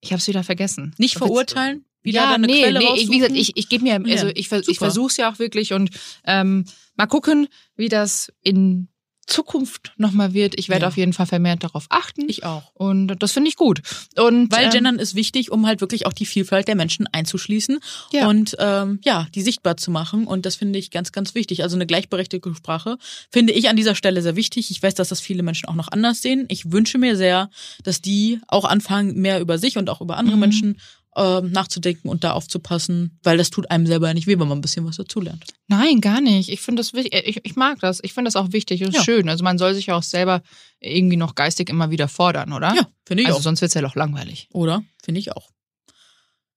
[0.00, 0.94] Ich habe es wieder vergessen.
[0.98, 3.82] Nicht jetzt- verurteilen, wieder ja, deine nee, Quelle nee, ich, wie gesagt, ich, ich gebe
[3.84, 5.90] mir, also ich, ich versuche es ja auch wirklich und
[6.26, 6.66] ähm,
[6.96, 8.88] mal gucken, wie das in
[9.26, 10.58] Zukunft nochmal wird.
[10.58, 10.88] Ich werde Ja.
[10.88, 12.62] auf jeden Fall vermehrt darauf achten ich auch.
[12.74, 13.80] und das finde ich gut.
[14.16, 17.78] Und Weil ähm, Gendern ist wichtig, um halt wirklich auch die Vielfalt der Menschen einzuschließen
[18.12, 18.28] Ja.
[18.28, 20.26] und ähm, ja, die sichtbar zu machen.
[20.26, 21.62] Und das finde ich ganz, ganz wichtig.
[21.62, 22.96] Also eine gleichberechtigte Sprache
[23.30, 24.70] finde ich an dieser Stelle sehr wichtig.
[24.70, 26.46] Ich weiß, dass das viele Menschen auch noch anders sehen.
[26.48, 27.50] Ich wünsche mir sehr,
[27.82, 30.40] dass die auch anfangen, mehr über sich und auch über andere Mhm.
[30.40, 30.80] Menschen
[31.16, 34.58] ähm, nachzudenken und da aufzupassen, weil das tut einem selber ja nicht weh, wenn man
[34.58, 35.44] ein bisschen was dazulernt.
[35.68, 36.48] Nein, gar nicht.
[36.48, 37.22] Ich finde das wichtig.
[37.26, 38.00] Ich, ich mag das.
[38.02, 39.02] Ich finde das auch wichtig und Ja.
[39.02, 39.28] schön.
[39.28, 40.42] Also man soll sich ja auch selber
[40.80, 42.74] irgendwie noch geistig immer wieder fordern, oder?
[42.74, 43.42] Ja, finde ich Also auch.
[43.42, 44.48] sonst wird's ja doch langweilig.
[44.52, 44.82] Oder?
[45.02, 45.50] Finde ich auch.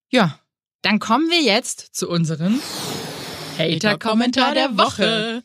[0.10, 0.40] Ja.
[0.84, 2.60] Dann kommen wir jetzt zu unserem
[3.58, 5.44] Hater-Kommentar der Woche.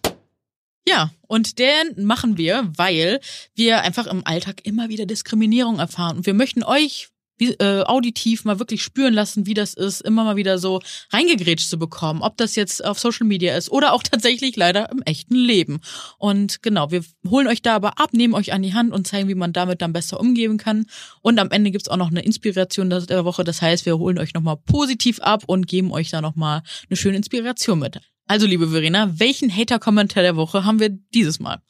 [0.87, 3.21] Ja, und den machen wir, weil
[3.55, 6.19] wir einfach im Alltag immer wieder Diskriminierung erfahren.
[6.19, 7.09] Und wir möchten euch
[7.51, 10.81] äh, auditiv mal wirklich spüren lassen, wie das ist, immer mal wieder so
[11.13, 12.23] reingegrätscht zu bekommen.
[12.23, 15.81] Ob das jetzt auf Social Media ist oder auch tatsächlich leider im echten Leben.
[16.19, 19.29] Und genau, wir holen euch da aber ab, nehmen euch an die Hand und zeigen,
[19.29, 20.87] wie man damit dann besser umgehen kann.
[21.21, 23.45] Und am Ende gibt's auch noch eine Inspiration der Woche.
[23.45, 27.17] Das heißt, wir holen euch nochmal positiv ab und geben euch da nochmal eine schöne
[27.17, 28.01] Inspiration mit.
[28.27, 31.61] Also, liebe Verena, welchen Hater-Kommentar der Woche haben wir dieses Mal?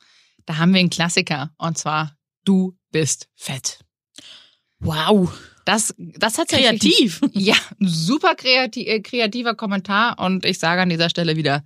[0.47, 1.51] Da haben wir einen Klassiker.
[1.59, 3.81] Und zwar, du bist fett.
[4.79, 5.33] Wow,
[5.65, 7.21] Das, das hat kreativ.
[7.33, 10.19] Ja, super kreati äh, kreativer Kommentar.
[10.19, 11.63] Und ich sage an dieser Stelle wieder,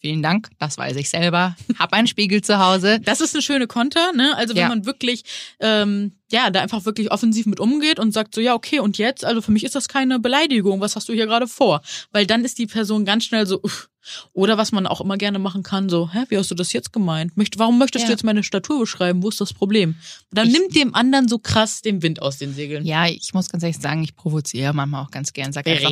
[0.00, 0.48] vielen Dank.
[0.58, 1.56] Das weiß ich selber.
[1.78, 3.00] Hab einen Spiegel zu Hause.
[3.04, 4.36] Das ist eine schöne Konter, ne?
[4.36, 4.68] Also wenn Ja.
[4.68, 5.24] man wirklich,
[5.60, 9.24] ähm, ja, da einfach wirklich offensiv mit umgeht und sagt so, ja, okay, und jetzt?
[9.24, 10.80] Also für mich ist das keine Beleidigung.
[10.80, 11.80] Was hast du hier gerade vor?
[12.12, 13.88] Weil dann ist die Person ganz schnell so, uff.
[14.32, 16.92] Oder was man auch immer gerne machen kann, so, hä, wie hast du das jetzt
[16.92, 17.36] gemeint?
[17.36, 18.06] Möcht, warum möchtest Ja.
[18.08, 19.22] du jetzt meine Statur beschreiben?
[19.22, 19.96] Wo ist das Problem?
[20.30, 22.84] Dann Ich- nimmt dem anderen so krass den Wind aus den Segeln.
[22.84, 25.52] Ja, ich muss ganz ehrlich sagen, ich provoziere manchmal auch ganz gern.
[25.52, 25.90] Sag einfach,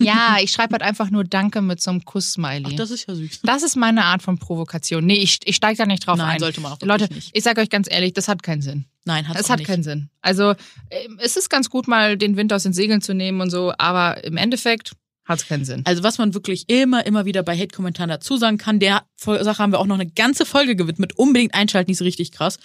[0.00, 2.64] ja, ich schreibe halt einfach nur Danke mit so einem Kuss-Smiley.
[2.72, 3.40] Ach, das ist ja süß.
[3.42, 5.04] Das ist meine Art von Provokation.
[5.04, 6.38] Nee, ich, ich steige da nicht drauf Nein, ein.
[6.40, 7.30] sollte man auch Leute, nicht.
[7.32, 8.84] ich sage euch ganz ehrlich, das hat keinen Sinn.
[9.04, 9.68] Nein, hat's Es hat nicht.
[9.68, 10.08] keinen Sinn.
[10.20, 10.54] Also
[10.90, 13.72] ähm, es ist ganz gut, mal den Wind aus den Segeln zu nehmen und so,
[13.78, 14.92] aber im Endeffekt
[15.26, 15.82] hat keinen Sinn.
[15.84, 19.72] Also was man wirklich immer, immer wieder bei Hate-Kommentaren dazu sagen kann, der Sache haben
[19.72, 21.14] wir auch noch eine ganze Folge gewidmet.
[21.16, 22.58] Unbedingt einschalten, die ist richtig krass.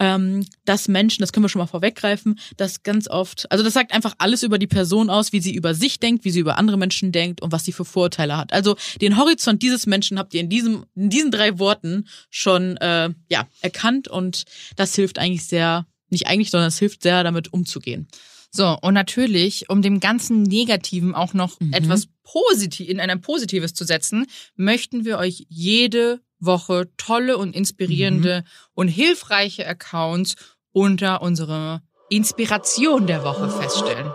[0.00, 3.92] Ähm, dass Menschen, das können wir schon mal vorweggreifen, dass ganz oft, also das sagt
[3.92, 6.76] einfach alles über die Person aus, wie sie über sich denkt, wie sie über andere
[6.76, 8.52] Menschen denkt und was sie für Vorurteile hat.
[8.52, 13.10] Also den Horizont dieses Menschen habt ihr in diesem, in diesen drei Worten schon äh,
[13.28, 14.44] ja erkannt und
[14.76, 18.08] das hilft eigentlich sehr, nicht eigentlich, sondern es hilft sehr, damit umzugehen.
[18.56, 21.72] So, und natürlich, um dem ganzen Negativen auch noch Mhm.
[21.72, 28.42] etwas positiv, in ein Positives zu setzen, möchten wir euch jede Woche tolle und inspirierende
[28.42, 28.48] Mhm.
[28.74, 30.36] und hilfreiche Accounts
[30.72, 34.12] unter unserer Inspiration der Woche feststellen.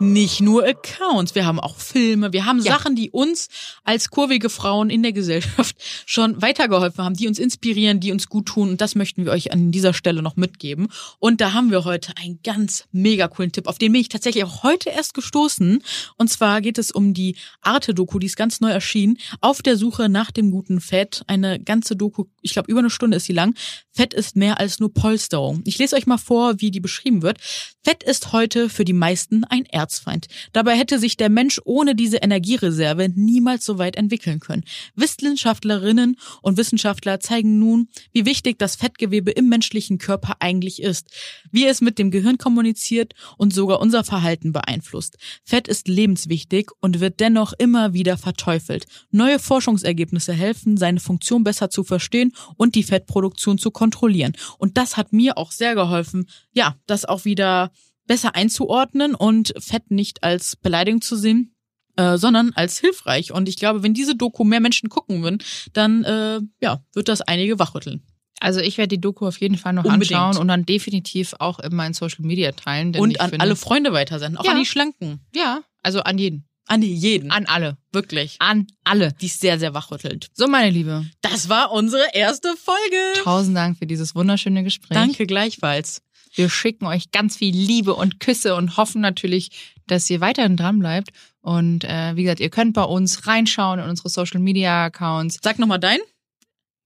[0.00, 2.72] Nicht nur Accounts, wir haben auch Filme, wir haben Ja.
[2.72, 3.48] Sachen, die uns
[3.84, 5.76] als kurvige Frauen in der Gesellschaft
[6.06, 9.52] schon weitergeholfen haben, die uns inspirieren, die uns gut tun und das möchten wir euch
[9.52, 10.88] an dieser Stelle noch mitgeben.
[11.18, 14.44] Und da haben wir heute einen ganz mega coolen Tipp, auf den bin ich tatsächlich
[14.44, 15.82] auch heute erst gestoßen.
[16.16, 20.08] Und zwar geht es um die Arte-Doku, die ist ganz neu erschienen, auf der Suche
[20.08, 21.22] nach dem guten Fett.
[21.28, 23.54] Eine ganze Doku, ich glaube über eine Stunde ist sie lang.
[23.92, 25.62] Fett ist mehr als nur Polsterung.
[25.64, 27.38] Ich lese euch mal vor, wie die beschrieben wird.
[27.84, 30.28] Fett ist heute für die meisten ein Erzfeind.
[30.54, 34.64] Dabei hätte sich der Mensch ohne diese Energiereserve niemals so weit entwickeln können.
[34.94, 41.10] Wissenschaftlerinnen und Wissenschaftler zeigen nun, wie wichtig das Fettgewebe im menschlichen Körper eigentlich ist,
[41.50, 45.18] wie es mit dem Gehirn kommuniziert und sogar unser Verhalten beeinflusst.
[45.44, 48.86] Fett ist lebenswichtig und wird dennoch immer wieder verteufelt.
[49.10, 54.32] Neue Forschungsergebnisse helfen, seine Funktion besser zu verstehen und die Fettproduktion zu kontrollieren.
[54.56, 57.70] Und das hat mir auch sehr geholfen, ja, das auch wieder
[58.06, 61.54] besser einzuordnen und Fett nicht als Beleidigung zu sehen,
[61.96, 63.32] äh, sondern als hilfreich.
[63.32, 65.38] Und ich glaube, wenn diese Doku mehr Menschen gucken würden,
[65.72, 68.02] dann äh, ja, wird das einige wachrütteln.
[68.40, 70.12] Also ich werde die Doku auf jeden Fall noch Unbedingt.
[70.12, 72.92] anschauen und dann definitiv auch in meinen Social Media teilen.
[72.92, 74.52] Denn Und an finde, alle Freunde weitersenden, auch Ja.
[74.52, 75.20] an die Schlanken.
[75.34, 76.46] Ja, also an jeden.
[76.66, 77.30] An jeden.
[77.30, 77.76] An alle.
[77.92, 78.36] Wirklich.
[78.40, 79.12] An alle.
[79.20, 80.28] Die ist sehr, sehr wachrüttelnd.
[80.32, 81.04] So, meine Liebe.
[81.20, 82.96] Das war unsere erste Folge.
[83.22, 84.96] Tausend Dank für dieses wunderschöne Gespräch.
[84.96, 86.02] Danke gleichfalls.
[86.34, 90.78] Wir schicken euch ganz viel Liebe und Küsse und hoffen natürlich, dass ihr weiterhin dran
[90.80, 91.10] bleibt.
[91.40, 95.38] Und äh, wie gesagt, ihr könnt bei uns reinschauen in unsere Social Media Accounts.
[95.42, 95.98] Sag nochmal dein.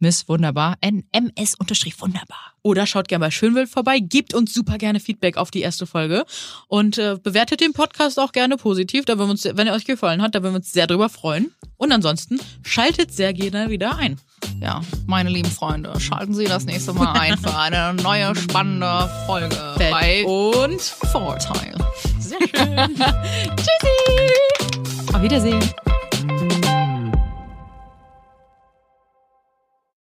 [0.01, 0.77] Miss Wunderbar.
[0.81, 2.53] NMS unterstrich wunderbar.
[2.63, 3.99] Oder schaut gerne bei Schönwild vorbei.
[3.99, 6.25] Gebt uns super gerne Feedback auf die erste Folge.
[6.69, 10.23] Und äh, bewertet den Podcast auch gerne positiv, da wir uns, wenn er euch gefallen
[10.23, 11.53] hat, da würden wir uns sehr drüber freuen.
[11.77, 14.19] Und ansonsten schaltet sehr gerne wieder ein.
[14.61, 19.57] Ja, meine lieben Freunde, schalten Sie das nächste Mal ein für eine neue spannende Folge
[19.77, 21.75] Fett bei und Vorteil.
[22.19, 22.77] sehr schön.
[23.57, 25.15] Tschüssi!
[25.15, 25.88] Auf Wiedersehen.